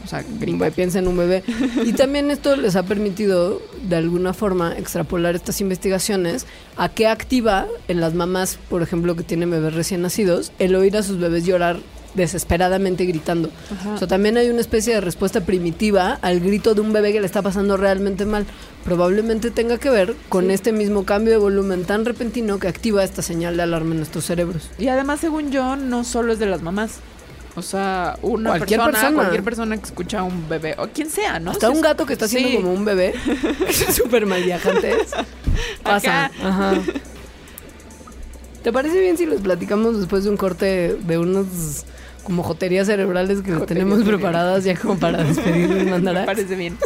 [0.08, 0.60] O sea, gringo.
[0.60, 1.44] bebé piensa en un bebé.
[1.86, 6.46] Y también esto les ha permitido, de alguna forma, extrapolar estas investigaciones
[6.78, 10.96] a qué activa en las mamás, por ejemplo, que tienen bebés recién nacidos, el oír
[10.96, 11.82] a sus bebés llorar
[12.14, 13.50] desesperadamente gritando.
[13.70, 13.96] Ajá.
[13.96, 17.20] O sea, también hay una especie de respuesta primitiva al grito de un bebé que
[17.20, 18.46] le está pasando realmente mal.
[18.86, 23.22] Probablemente tenga que ver con este mismo cambio de volumen tan repentino que activa esta
[23.22, 24.70] señal de alarma en nuestros cerebros.
[24.80, 27.02] Y además, según yo, no solo es de las mamás.
[27.58, 29.16] O sea, una Cualquier persona, persona.
[29.16, 31.50] cualquier persona que escucha a un bebé, o quien sea, ¿no?
[31.52, 32.56] Hasta Si un gato que está haciendo Sí.
[32.58, 33.16] como un bebé,
[33.96, 35.12] súper mal viajantes,
[35.84, 36.30] pasa.
[36.44, 36.74] Ajá.
[38.64, 41.48] ¿Te parece bien si les platicamos después de un corte de unos
[42.24, 46.26] como joterías cerebrales que tenemos preparadas ya como para despedirnos, Me Mandarax?
[46.28, 46.78] parece bien.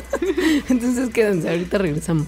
[0.70, 2.28] Entonces quédense, ahorita regresamos.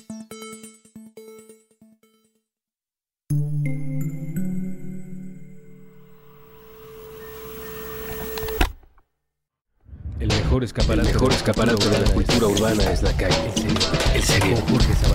[10.61, 13.35] Mejor escaparate, El mejor escaparate de la cultura urbana es la calle.
[14.13, 14.63] El cerebro.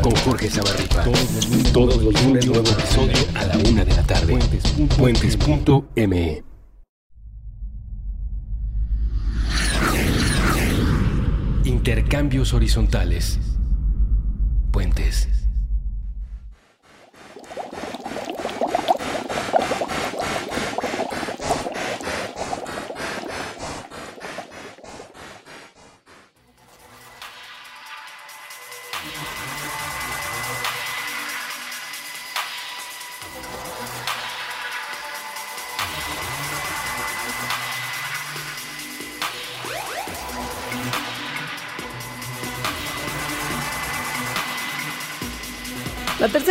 [0.02, 1.04] Con Jorge Zabarripa.
[1.04, 4.38] Todos Todos los lunes nuevo episodio a la una de la tarde.
[4.98, 6.42] Puentes.me.
[11.64, 13.38] Intercambios horizontales.
[14.72, 15.28] Puentes.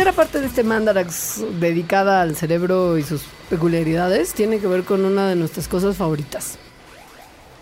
[0.06, 5.04] Tercera parte de este Mandarax dedicada al cerebro y sus peculiaridades tiene que ver con
[5.04, 6.58] una de nuestras cosas favoritas,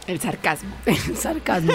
[0.07, 0.68] El sarcasmo.
[0.84, 1.72] el sarcasmo.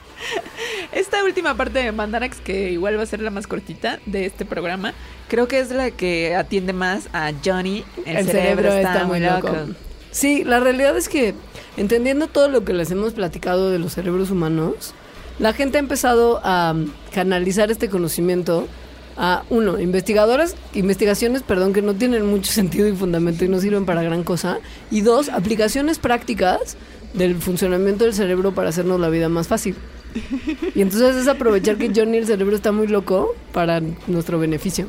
[0.92, 4.46] Esta última parte de Mandarax, que igual va a ser la más cortita de este
[4.46, 4.94] programa,
[5.28, 7.84] creo que es la que atiende más a Johnny.
[8.06, 9.54] El, cerebro, está, muy loco.
[10.10, 11.34] Sí, la realidad es que
[11.76, 14.94] entendiendo todo lo que les hemos platicado de los cerebros humanos,
[15.38, 16.74] la gente ha empezado a
[17.12, 18.68] canalizar este conocimiento
[19.16, 23.86] a uno, investigadoras, investigaciones, perdón, que no tienen mucho sentido y fundamento y no sirven
[23.86, 24.58] para gran cosa,
[24.90, 26.76] y dos, aplicaciones prácticas
[27.14, 29.76] del funcionamiento del cerebro para hacernos la vida más fácil.
[30.74, 34.86] Y entonces es aprovechar que Johnny el cerebro está muy loco para nuestro beneficio.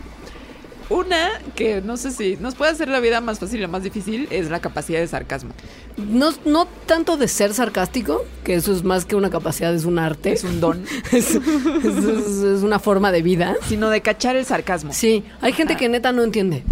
[0.89, 4.27] Una que no sé si nos puede hacer la vida más fácil o más difícil
[4.31, 5.51] es la capacidad de sarcasmo.
[5.97, 9.97] No, no tanto de ser sarcástico, que eso es más que una capacidad, es un
[9.99, 10.33] arte.
[10.33, 10.83] Es un don.
[11.11, 13.55] es, es- es una forma de vida.
[13.67, 14.93] sino de cachar el sarcasmo.
[14.93, 16.63] Sí, hay gente que neta no entiende.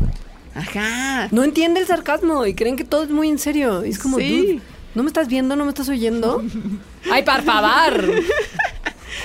[0.53, 1.30] Ajá.
[1.32, 3.82] No entiende el sarcasmo y creen que todo es muy en serio.
[3.84, 4.59] Es como, Sí.
[4.95, 5.55] ¿no me estás viendo?
[5.55, 6.43] ¿No me estás oyendo?
[7.12, 8.12] ¡Ay, por favor!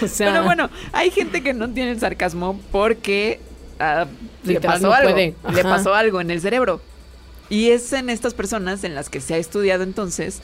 [0.02, 3.40] O sea, Pero bueno, hay gente que no tiene el sarcasmo porque
[3.78, 4.06] ah,
[4.44, 5.10] le pasó no algo.
[5.10, 5.34] puede.
[5.52, 6.80] Le pasó algo en el cerebro.
[7.48, 10.40] Y es en estas personas en las que se ha estudiado entonces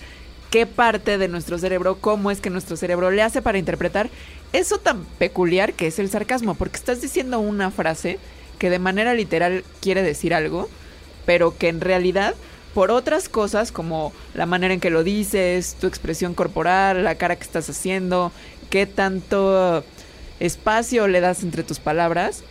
[0.50, 4.10] qué parte de nuestro cerebro, cómo es que nuestro cerebro le hace para interpretar
[4.52, 6.54] eso tan peculiar que es el sarcasmo.
[6.54, 8.18] Porque estás diciendo una frase
[8.58, 10.68] que de manera literal quiere decir algo,
[11.26, 12.34] pero que en realidad
[12.74, 17.36] por otras cosas como la manera en que lo dices, tu expresión corporal, la cara
[17.36, 18.32] que estás haciendo,
[18.70, 19.84] qué tanto
[20.40, 22.42] espacio le das entre tus palabras,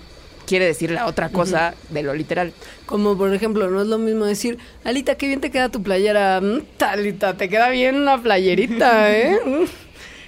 [0.45, 2.53] quiere decir la otra cosa de lo literal.
[2.85, 6.39] Como por ejemplo, no es lo mismo decir, Alita, qué bien te queda tu playera.
[6.41, 9.39] Mm, Alita, te queda bien una playerita, ¿eh?
[9.45, 9.63] Mm.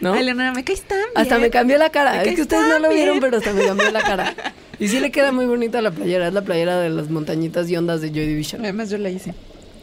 [0.02, 0.14] ¿No?
[0.14, 1.10] Ay, Leonora, me caes tan bien.
[1.16, 2.24] Hasta me cambió la cara.
[2.24, 3.22] Me Es que ustedes no lo vieron, bien.
[3.22, 4.34] pero hasta me cambió la cara.
[4.80, 6.28] Y sí le queda muy bonita la playera.
[6.28, 8.64] Es la playera de las montañitas y ondas de Joy Division.
[8.64, 9.34] Además yo la hice.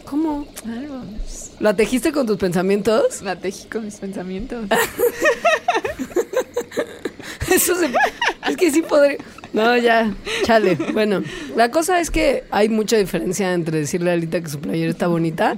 [0.04, 0.46] ¿Cómo?
[1.60, 3.22] ¿La tejiste con tus pensamientos?
[3.22, 4.64] La tejí con mis pensamientos.
[7.50, 7.90] Eso se...
[8.48, 9.18] Es que sí podría...
[9.52, 10.76] No, ya, chale.
[10.92, 11.22] Bueno,
[11.56, 15.08] la cosa es que hay mucha diferencia entre decirle a Alita que su playera está
[15.08, 15.56] bonita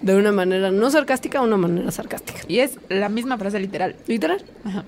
[0.00, 2.40] de una manera no sarcástica a una manera sarcástica.
[2.48, 3.96] y es la misma frase literal.
[4.06, 4.42] Literal.
[4.64, 4.84] Ajá.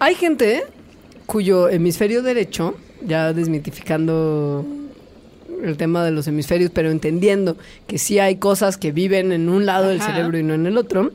[0.00, 0.64] Hay gente
[1.26, 2.74] cuyo hemisferio derecho,
[3.06, 4.66] ya desmitificando
[5.62, 7.56] el tema de los hemisferios, pero entendiendo
[7.86, 10.76] que sí hay cosas que viven en un lado del cerebro y no en el
[10.76, 11.12] otro,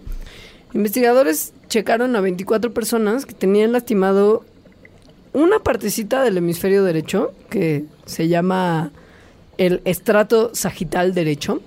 [0.74, 4.44] investigadores checaron a 24 personas que tenían lastimado
[5.34, 8.92] una partecita del hemisferio derecho que se llama
[9.58, 11.62] el estrato sagital derecho.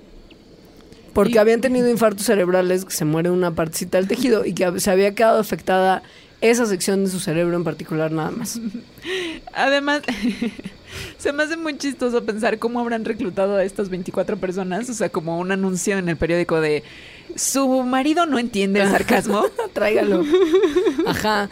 [1.13, 4.79] Porque Y- habían tenido infartos cerebrales, que se muere una partecita del tejido y que
[4.79, 6.01] se había quedado afectada
[6.41, 8.59] esa sección de su cerebro en particular nada más.
[9.53, 10.01] Además,
[11.17, 14.89] se me hace muy chistoso pensar cómo habrán reclutado a estas 24 personas.
[14.89, 16.83] O sea, como un anuncio en el periódico de
[17.35, 19.45] su marido no entiende el sarcasmo.
[19.73, 20.23] Tráigalo.
[21.05, 21.47] Ajá.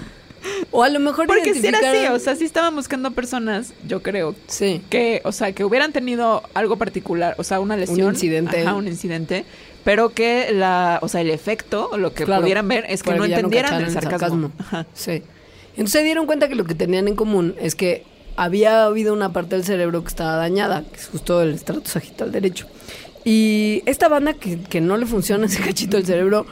[0.71, 4.01] O a lo mejor Porque si era así, o sea, sí estaban buscando personas, yo
[4.01, 4.81] creo, Sí.
[4.89, 8.13] que, o sea, que hubieran tenido algo particular, o sea, una lesión.
[8.13, 8.61] incidente.
[8.61, 9.45] Ajá, un incidente.
[9.83, 13.13] Pero que la, o sea, el efecto, o lo que Claro, pudieran ver es que
[13.15, 14.51] no entendieran el sarcasmo.
[14.59, 14.85] Ajá.
[14.93, 15.23] Sí.
[15.71, 18.03] Entonces se dieron cuenta que lo que tenían en común es que
[18.35, 22.31] había habido una parte del cerebro que estaba dañada, que es justo el estrato sagital
[22.31, 22.67] derecho.
[23.23, 26.45] Y esta banda que, que no le funciona ese cachito del cerebro,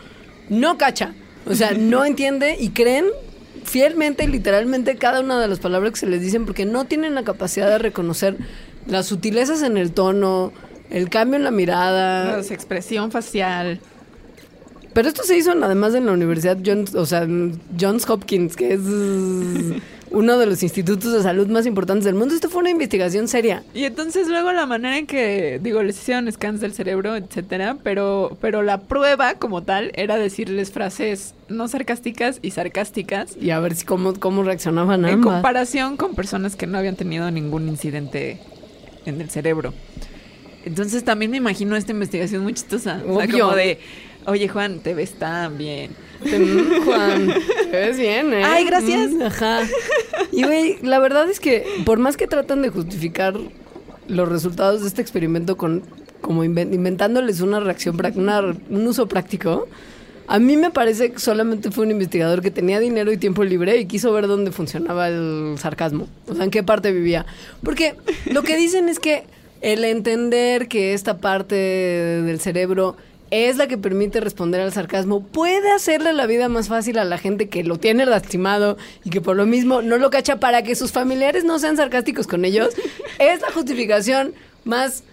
[0.50, 1.14] no cacha.
[1.48, 3.06] O sea, no entiende y creen
[3.70, 7.16] fielmente y literalmente cada una de las palabras que se les dicen porque no tienen
[7.16, 8.36] la capacidad de reconocer
[8.88, 10.52] las sutilezas en el tono,
[10.90, 12.38] el cambio en la mirada.
[12.38, 13.80] La expresión facial.
[14.94, 17.28] Pero esto se hizo además en la Universidad Johns, o sea,
[17.80, 18.82] Johns Hopkins, que es
[20.12, 22.34] uno de los institutos de salud más importantes del mundo.
[22.34, 23.64] Esto fue una investigación seria.
[23.74, 28.38] Y entonces luego la manera en que, digo, les hicieron scans del cerebro, etcétera, pero,
[28.42, 33.76] pero la prueba como tal era decirles frases no sarcásticas y sarcásticas Y a ver
[33.76, 35.34] si cómo, cómo reaccionaban en ambas.
[35.34, 38.40] comparación con personas que no habían tenido ningún incidente
[39.06, 39.74] en el cerebro.
[40.66, 43.02] Entonces también me imagino esta investigación muy chistosa.
[43.08, 43.80] O sea, como de,
[44.30, 45.92] Oye, Juan, te ves tan bien.
[46.86, 47.34] Juan,
[47.72, 48.44] te ves bien, ¿eh?
[48.44, 49.12] Ay, gracias.
[49.12, 49.62] Mm, ajá.
[50.32, 53.36] Y, güey, la verdad es que por más que tratan de justificar
[54.08, 55.84] los resultados de este experimento con
[56.22, 59.68] como inven- inventándoles una reacción, una- un uso práctico,
[60.28, 63.78] a mí me parece que solamente fue un investigador que tenía dinero y tiempo libre
[63.78, 67.26] y quiso ver dónde funcionaba el sarcasmo, o sea, en qué parte vivía.
[67.64, 67.96] Porque
[68.32, 69.24] lo que dicen es que
[69.62, 72.96] el entender que esta parte del cerebro
[73.32, 77.18] es la que permite responder al sarcasmo, puede hacerle la vida más fácil a la
[77.18, 80.76] gente que lo tiene lastimado y que por lo mismo no lo cacha para que
[80.76, 82.70] sus familiares no sean sarcásticos con ellos,
[83.20, 85.04] es la justificación más,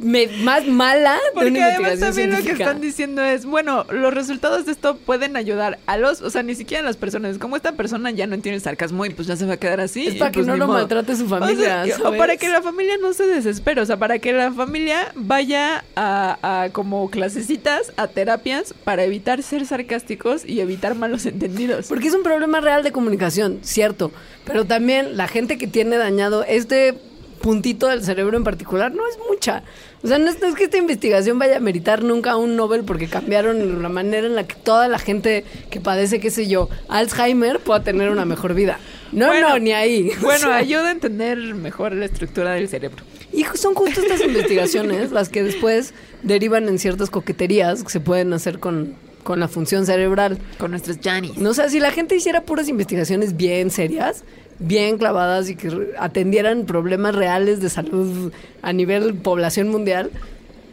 [0.00, 4.12] me- más mala de Porque una además también lo que están diciendo es, bueno, los
[4.12, 7.38] resultados de esto pueden ayudar a los, o sea, ni siquiera a las personas.
[7.38, 10.06] Como esta persona ya no entiende sarcasmo y pues ya se va a quedar así.
[10.06, 10.78] Es para que pues, no lo modo.
[10.78, 12.18] maltrate su O sea, familia, o ¿sabes?
[12.18, 16.62] para que la familia no se desespere, o sea, para que la familia vaya a,
[16.64, 21.86] a como clasecitas, a terapias, para evitar ser sarcásticos y evitar malos entendidos.
[21.88, 24.10] Porque es un problema real de comunicación, cierto.
[24.44, 26.94] Pero también la gente que tiene dañado este
[27.40, 29.62] puntito del cerebro en particular no es mucha.
[30.02, 32.84] O sea, no es, no es que esta investigación vaya a meritar nunca un Nobel
[32.84, 36.68] porque cambiaron la manera en la que toda la gente que padece, qué sé yo,
[36.88, 38.78] Alzheimer pueda tener una mejor vida.
[39.12, 40.10] No, Bueno, no, ni ahí.
[40.18, 43.04] O Bueno, sea, ayuda a entender mejor la estructura del cerebro.
[43.32, 48.32] Y son justo estas investigaciones las que después derivan en ciertas coqueterías que se pueden
[48.32, 50.38] hacer con, con la función cerebral.
[50.58, 51.36] Con nuestros Janis.
[51.38, 54.24] No, o sea, si la gente hiciera puras investigaciones bien serias,
[54.60, 58.32] bien clavadas y que atendieran problemas reales de salud
[58.62, 60.10] a nivel población mundial,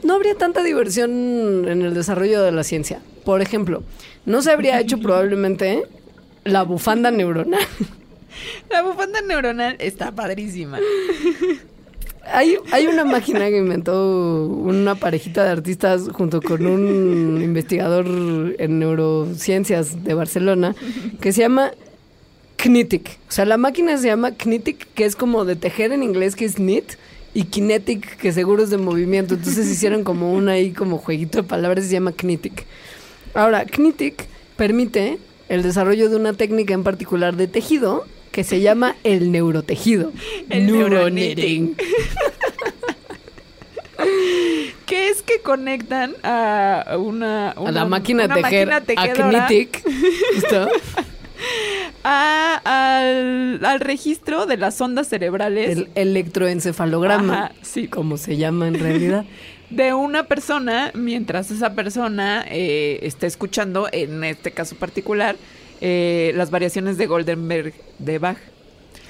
[0.04, 3.02] no habría tanta diversión en el desarrollo de la ciencia.
[3.26, 3.84] Por ejemplo,
[4.26, 5.84] no se habría hecho probablemente
[6.44, 7.62] la bufanda neuronal.
[8.70, 10.78] La bufanda neuronal está padrísima.
[12.32, 18.06] Hay, hay una máquina que inventó una parejita de artistas junto con un investigador
[18.60, 20.76] en neurociencias de Barcelona
[21.20, 21.72] que se llama
[22.58, 23.20] Knitic.
[23.30, 26.46] O sea, la máquina se llama Knitic, que es como de tejer en inglés, que
[26.46, 26.94] es knit,
[27.34, 29.36] y Kinetic, que seguro es de movimiento.
[29.36, 32.66] Entonces hicieron como un ahí como jueguito de palabras y se llama Knitic.
[33.36, 38.96] Ahora, Knitic permite el desarrollo de una técnica en particular de tejido que se llama
[39.04, 40.12] el neurotejido.
[40.50, 41.76] El Neuroknitting.
[44.86, 49.84] que es que conectan a una, A la máquina de una tejer, máquina a Knitic,
[50.34, 50.70] ¿listo?
[52.04, 57.88] A- al, al registro de las ondas cerebrales el electroencefalograma, Ajá, sí.
[57.88, 59.26] como se llama en realidad.
[59.70, 65.36] de una persona mientras esa persona eh, está escuchando, en este caso particular,
[65.82, 68.38] eh, las variaciones de Goldenberg de Bach.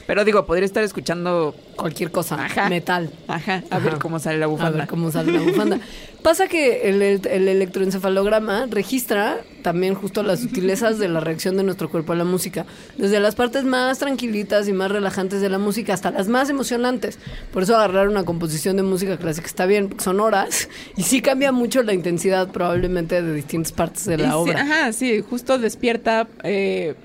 [0.08, 2.70] Pero digo, podría estar escuchando, Cualquier cosa, Ajá.
[2.70, 3.12] metal.
[3.28, 3.80] ajá, a Ajá.
[3.86, 4.80] ver cómo sale la A bufanda.
[4.80, 5.80] ver cómo sale la bufanda.
[6.24, 11.64] Pasa que el, el- el electroencefalograma registra también justo las sutilezas de la reacción de
[11.64, 12.66] nuestro cuerpo a la música.
[12.98, 17.20] Desde las partes más tranquilitas y más relajantes de la música hasta las más emocionantes.
[17.54, 21.22] Por eso agarrar una composición de música clásica está bien, porque son horas y sí
[21.22, 24.62] cambia mucho la intensidad probablemente de distintas partes de Y la sí, obra.
[24.62, 26.96] ajá, sí, justo despierta eh,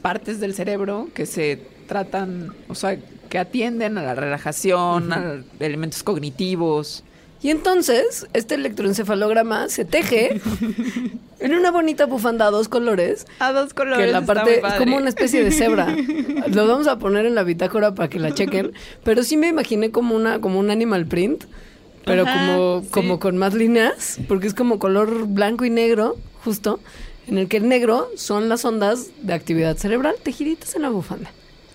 [0.00, 6.02] partes del cerebro que se tratan, o sea, que atienden a la relajación, a elementos
[6.02, 7.02] cognitivos.
[7.42, 10.40] Y entonces, este electroencefalograma se teje
[11.40, 14.06] en una bonita bufanda a dos colores A dos colores.
[14.06, 15.88] que la está parte es como una especie de cebra.
[16.48, 18.72] Lo vamos a poner en la bitácora para que la chequen.
[19.02, 21.44] Pero sí me imaginé como una, como un animal print,
[22.04, 22.88] pero Ajá, como, sí.
[22.90, 26.78] como con más líneas, porque es como color blanco y negro, justo,
[27.26, 31.30] en el que el negro son las ondas de actividad cerebral tejiditas en la bufanda.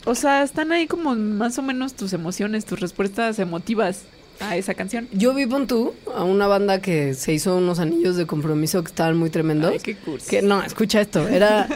[0.07, 4.03] O sea, están ahí como más o menos tus emociones, tus respuestas emotivas
[4.39, 5.09] a esa canción.
[5.11, 8.87] Yo vi pon tú a una banda que se hizo unos anillos de compromiso que
[8.87, 9.69] estaban muy tremendos.
[9.69, 10.29] Ay, qué cursi.
[10.29, 11.27] Que no, escucha esto.
[11.27, 11.67] Era.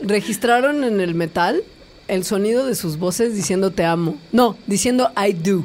[0.00, 1.62] registraron en el metal
[2.08, 4.16] el sonido de sus voces diciendo te amo.
[4.32, 5.62] No, diciendo I do.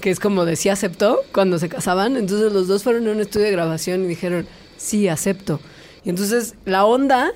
[0.00, 2.16] Que es como decía aceptó cuando se casaban.
[2.16, 4.46] Entonces los dos fueron a un estudio de grabación y dijeron
[4.78, 5.60] sí, acepto.
[6.04, 7.32] Y entonces la onda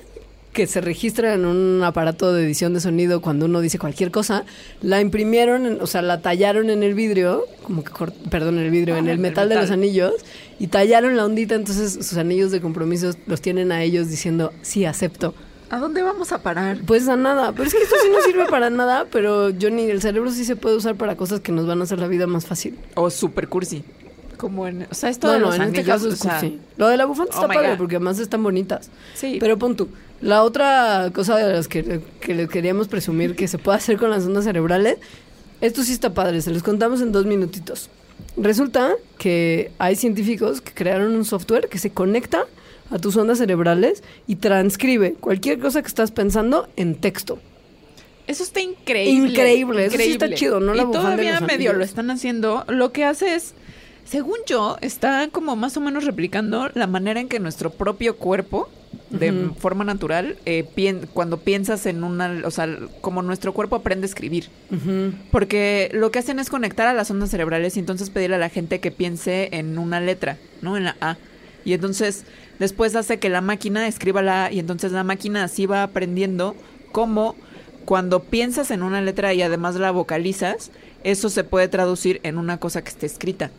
[0.55, 4.45] que se registra en un aparato de edición de sonido cuando uno dice cualquier cosa,
[4.81, 7.91] la imprimieron, en- o sea, la tallaron en el vidrio, como que,
[8.31, 9.63] perdón, en el vidrio, en Ajá, el el metal de metal.
[9.69, 10.13] los anillos,
[10.57, 14.85] y tallaron la ondita, entonces sus anillos de compromiso los tienen a ellos diciendo, sí,
[14.85, 15.35] acepto.
[15.69, 16.77] ¿A dónde vamos a parar?
[16.85, 20.01] Pues a nada, pero es que esto sí no sirve para nada, pero Johnny, el
[20.01, 22.45] cerebro sí se puede usar para cosas que nos van a hacer la vida más
[22.45, 22.77] fácil.
[22.95, 23.83] O super cursi.
[24.37, 24.85] Como en.
[24.91, 26.59] O sea, esto No, de no, los en este anillos, caso es o sea, cursi.
[26.77, 27.77] Lo de la bufanda Oh está padre God.
[27.77, 28.89] porque además están bonitas.
[29.15, 29.37] Sí.
[29.39, 29.87] Pero pon tú.
[30.21, 34.09] La otra cosa de las que, que les queríamos presumir que se puede hacer con
[34.09, 34.97] las ondas cerebrales,
[35.61, 37.89] esto sí está padre, se los contamos en dos minutitos.
[38.37, 42.45] Resulta que hay científicos que crearon un software que se conecta
[42.89, 47.39] a tus ondas cerebrales y transcribe cualquier cosa que estás pensando en texto.
[48.27, 49.31] Eso está increíble.
[49.31, 50.73] Increíble, eso sí está chido, ¿no?
[50.73, 52.65] La y todavía medio lo están haciendo.
[52.67, 53.53] Lo que hace es,
[54.03, 58.67] según yo, está como más o menos replicando la manera en que nuestro propio cuerpo,
[59.09, 62.67] de forma natural, eh, pien- cuando piensas en una, o sea,
[63.01, 64.49] como nuestro cuerpo aprende a escribir.
[65.31, 68.49] Porque lo que hacen es conectar a las ondas cerebrales y entonces pedirle a la
[68.49, 70.77] gente que piense en una letra, ¿no?
[70.77, 71.17] En la A.
[71.63, 72.25] Y entonces
[72.59, 76.55] después hace que la máquina escriba la A y entonces la máquina así va aprendiendo
[76.91, 77.35] cómo
[77.85, 80.71] cuando piensas en una letra y además la vocalizas,
[81.03, 83.51] eso se puede traducir en una cosa que esté escrita.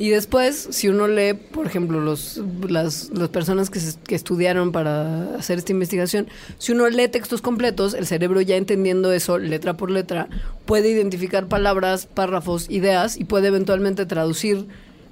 [0.00, 4.72] Y después, si uno lee, por ejemplo, los, las, las personas que, se- que estudiaron
[4.72, 6.26] para hacer esta investigación,
[6.56, 10.28] si uno lee textos completos, el cerebro ya entendiendo eso, letra por letra,
[10.64, 14.66] puede identificar palabras, párrafos, ideas y puede eventualmente traducir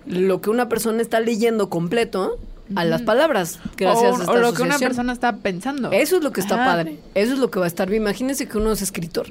[0.06, 2.38] lo que una persona está leyendo completo
[2.74, 5.90] a las palabras, gracias o, a esta o lo que una persona está pensando.
[5.92, 6.64] Eso es lo que está Ajá.
[6.64, 6.98] padre.
[7.14, 8.02] Eso es lo que va a estar bien.
[8.02, 9.26] Imagínense que uno es escritor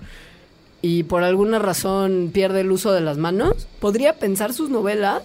[0.83, 3.67] y por alguna razón pierde el uso de las manos.
[3.79, 5.23] Podría pensar sus novelas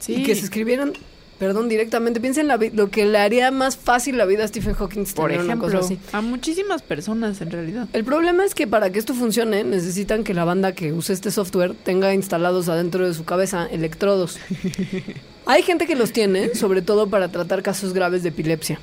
[0.00, 0.14] Sí.
[0.16, 0.92] y que se escribieran,
[1.38, 2.20] perdón, directamente.
[2.20, 5.30] Piensen la vi- lo que le haría más fácil la vida a Stephen Hawking Por
[5.30, 5.98] una ejemplo, cosa así.
[6.12, 7.86] a muchísimas personas en realidad.
[7.92, 11.30] El problema es que para que esto funcione necesitan que la banda que use este
[11.30, 14.38] software tenga instalados adentro de su cabeza electrodos.
[15.46, 18.78] Hay gente que los tiene, sobre todo para tratar casos graves de epilepsia.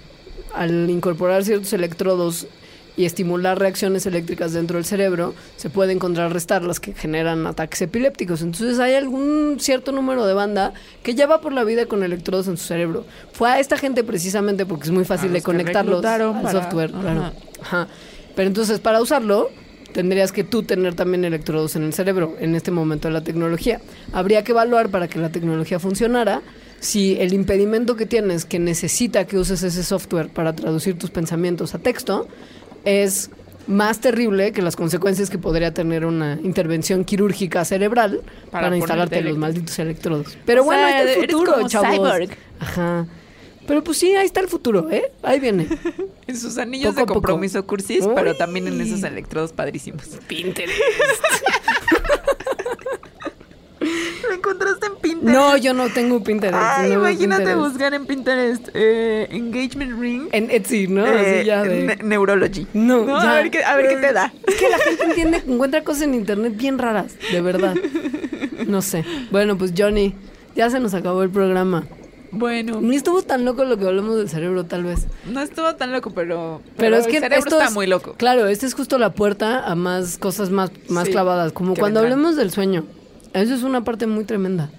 [0.53, 2.47] Al incorporar ciertos electrodos
[2.98, 8.41] y estimular reacciones eléctricas dentro del cerebro, se pueden contrarrestar las que generan ataques epilépticos.
[8.41, 10.74] Entonces hay algún cierto número de banda
[11.04, 13.06] que ya va por la vida con electrodos en su cerebro.
[13.32, 16.89] Fue a esta gente precisamente porque es muy fácil de conectarlos al para- software.
[16.93, 17.02] ajá.
[17.02, 17.32] Claro.
[17.62, 17.88] Ajá.
[18.36, 19.50] Pero entonces para usarlo
[19.93, 23.80] tendrías que tú tener también electrodos en el cerebro en este momento de la tecnología.
[24.12, 26.41] Habría que evaluar para que la tecnología funcionara
[26.80, 31.74] si el impedimento que tienes que necesita que uses ese software para traducir tus pensamientos
[31.74, 32.28] a texto
[32.88, 33.29] es
[33.67, 39.21] más terrible que las consecuencias que podría tener una intervención quirúrgica cerebral para, Para instalarte
[39.21, 40.38] los malditos electrodos.
[40.45, 41.89] Pero O bueno, sea, ahí está el eres futuro, como chavos.
[41.95, 42.29] cyborg.
[42.59, 43.05] Ajá.
[43.67, 45.11] Pero pues sí, ahí está el futuro, ¿eh?
[45.21, 45.67] Ahí viene.
[46.27, 47.13] En sus anillos Poco de poco.
[47.21, 48.11] compromiso cursis, Uy.
[48.13, 50.03] pero también en esos electrodos padrísimos.
[50.27, 50.77] Pinterest.
[54.27, 55.33] Lo encontraste en Pinterest.
[55.38, 56.55] No, yo no tengo Pinterest.
[56.59, 57.69] Ay, no veo imagínate Pinterest.
[57.71, 60.27] buscar en Pinterest eh, engagement ring.
[60.31, 61.05] En Etsy, ¿no?
[61.05, 61.83] eh, Así ya de...
[61.83, 62.67] ne- neurology.
[62.73, 63.31] No, ya.
[63.31, 64.33] A ver, qué, a ver qué te da.
[64.45, 67.75] Es que la gente entiende, encuentra cosas en internet bien raras, de verdad.
[68.67, 69.05] No sé.
[69.31, 70.13] Bueno, pues Johnny,
[70.55, 71.83] ya se nos acabó el programa.
[72.29, 75.07] Bueno, Ni estuvo tan loco lo que hablamos del cerebro, tal vez.
[75.31, 78.15] no estuvo tan loco, pero, Pero, es el que cerebro esto está es- muy loco.
[78.17, 81.53] Claro, esta es justo la puerta a más cosas más, más Sí, clavadas.
[81.53, 82.19] Como que cuando vendrán.
[82.19, 82.83] hablemos del sueño.
[83.41, 84.69] Eso es una parte muy tremenda.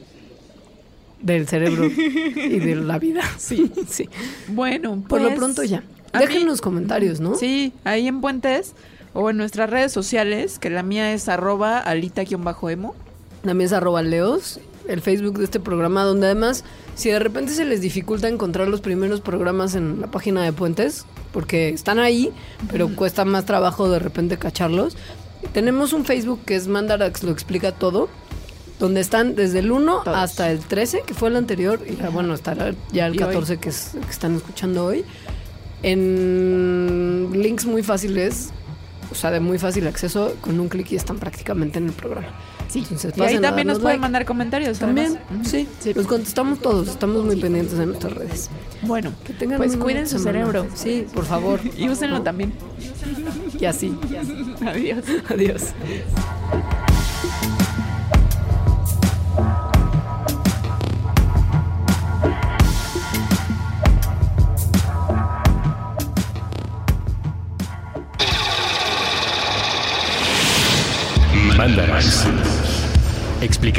[1.20, 3.22] Del cerebro y de la vida.
[3.38, 4.08] Sí, sí.
[4.48, 5.82] Bueno, Por lo pues, pronto ya.
[6.16, 7.34] Dejen los comentarios, ¿no?
[7.34, 8.74] Sí, ahí en Puentes
[9.14, 12.94] o en nuestras redes sociales, que la mía es arroba alita-emo.
[13.42, 17.64] También es arroba leos, el Facebook de este programa, donde además, si de repente se
[17.64, 22.32] les dificulta encontrar los primeros programas en la página de Puentes, porque están ahí,
[22.70, 24.96] pero cuesta más trabajo de repente cacharlos,
[25.52, 28.08] tenemos un Facebook que es Mandarax, lo explica todo,
[28.78, 30.16] donde están desde el 1 Todos.
[30.16, 33.24] hasta el 13, que fue el anterior, y bueno, estará ya el Y hoy.
[33.26, 35.04] 14 que, es- que están escuchando hoy,
[35.82, 38.50] en links muy fáciles,
[39.10, 42.28] o sea, de muy fácil acceso, con un clic y están prácticamente en el programa.
[42.68, 44.00] Sí, Entonces, y ahí también nos pueden like.
[44.02, 44.78] mandar comentarios.
[44.78, 45.48] También, además.
[45.48, 48.50] sí, los contestamos todos, estamos muy pendientes de nuestras redes.
[48.82, 50.40] Bueno, Que tengan pues cuiden su semana.
[50.40, 50.66] cerebro.
[50.74, 51.60] Sí, por favor.
[51.78, 52.52] Y úsenlo también.
[53.58, 53.96] Y así.
[54.66, 55.02] Adiós.
[55.30, 55.62] Adiós.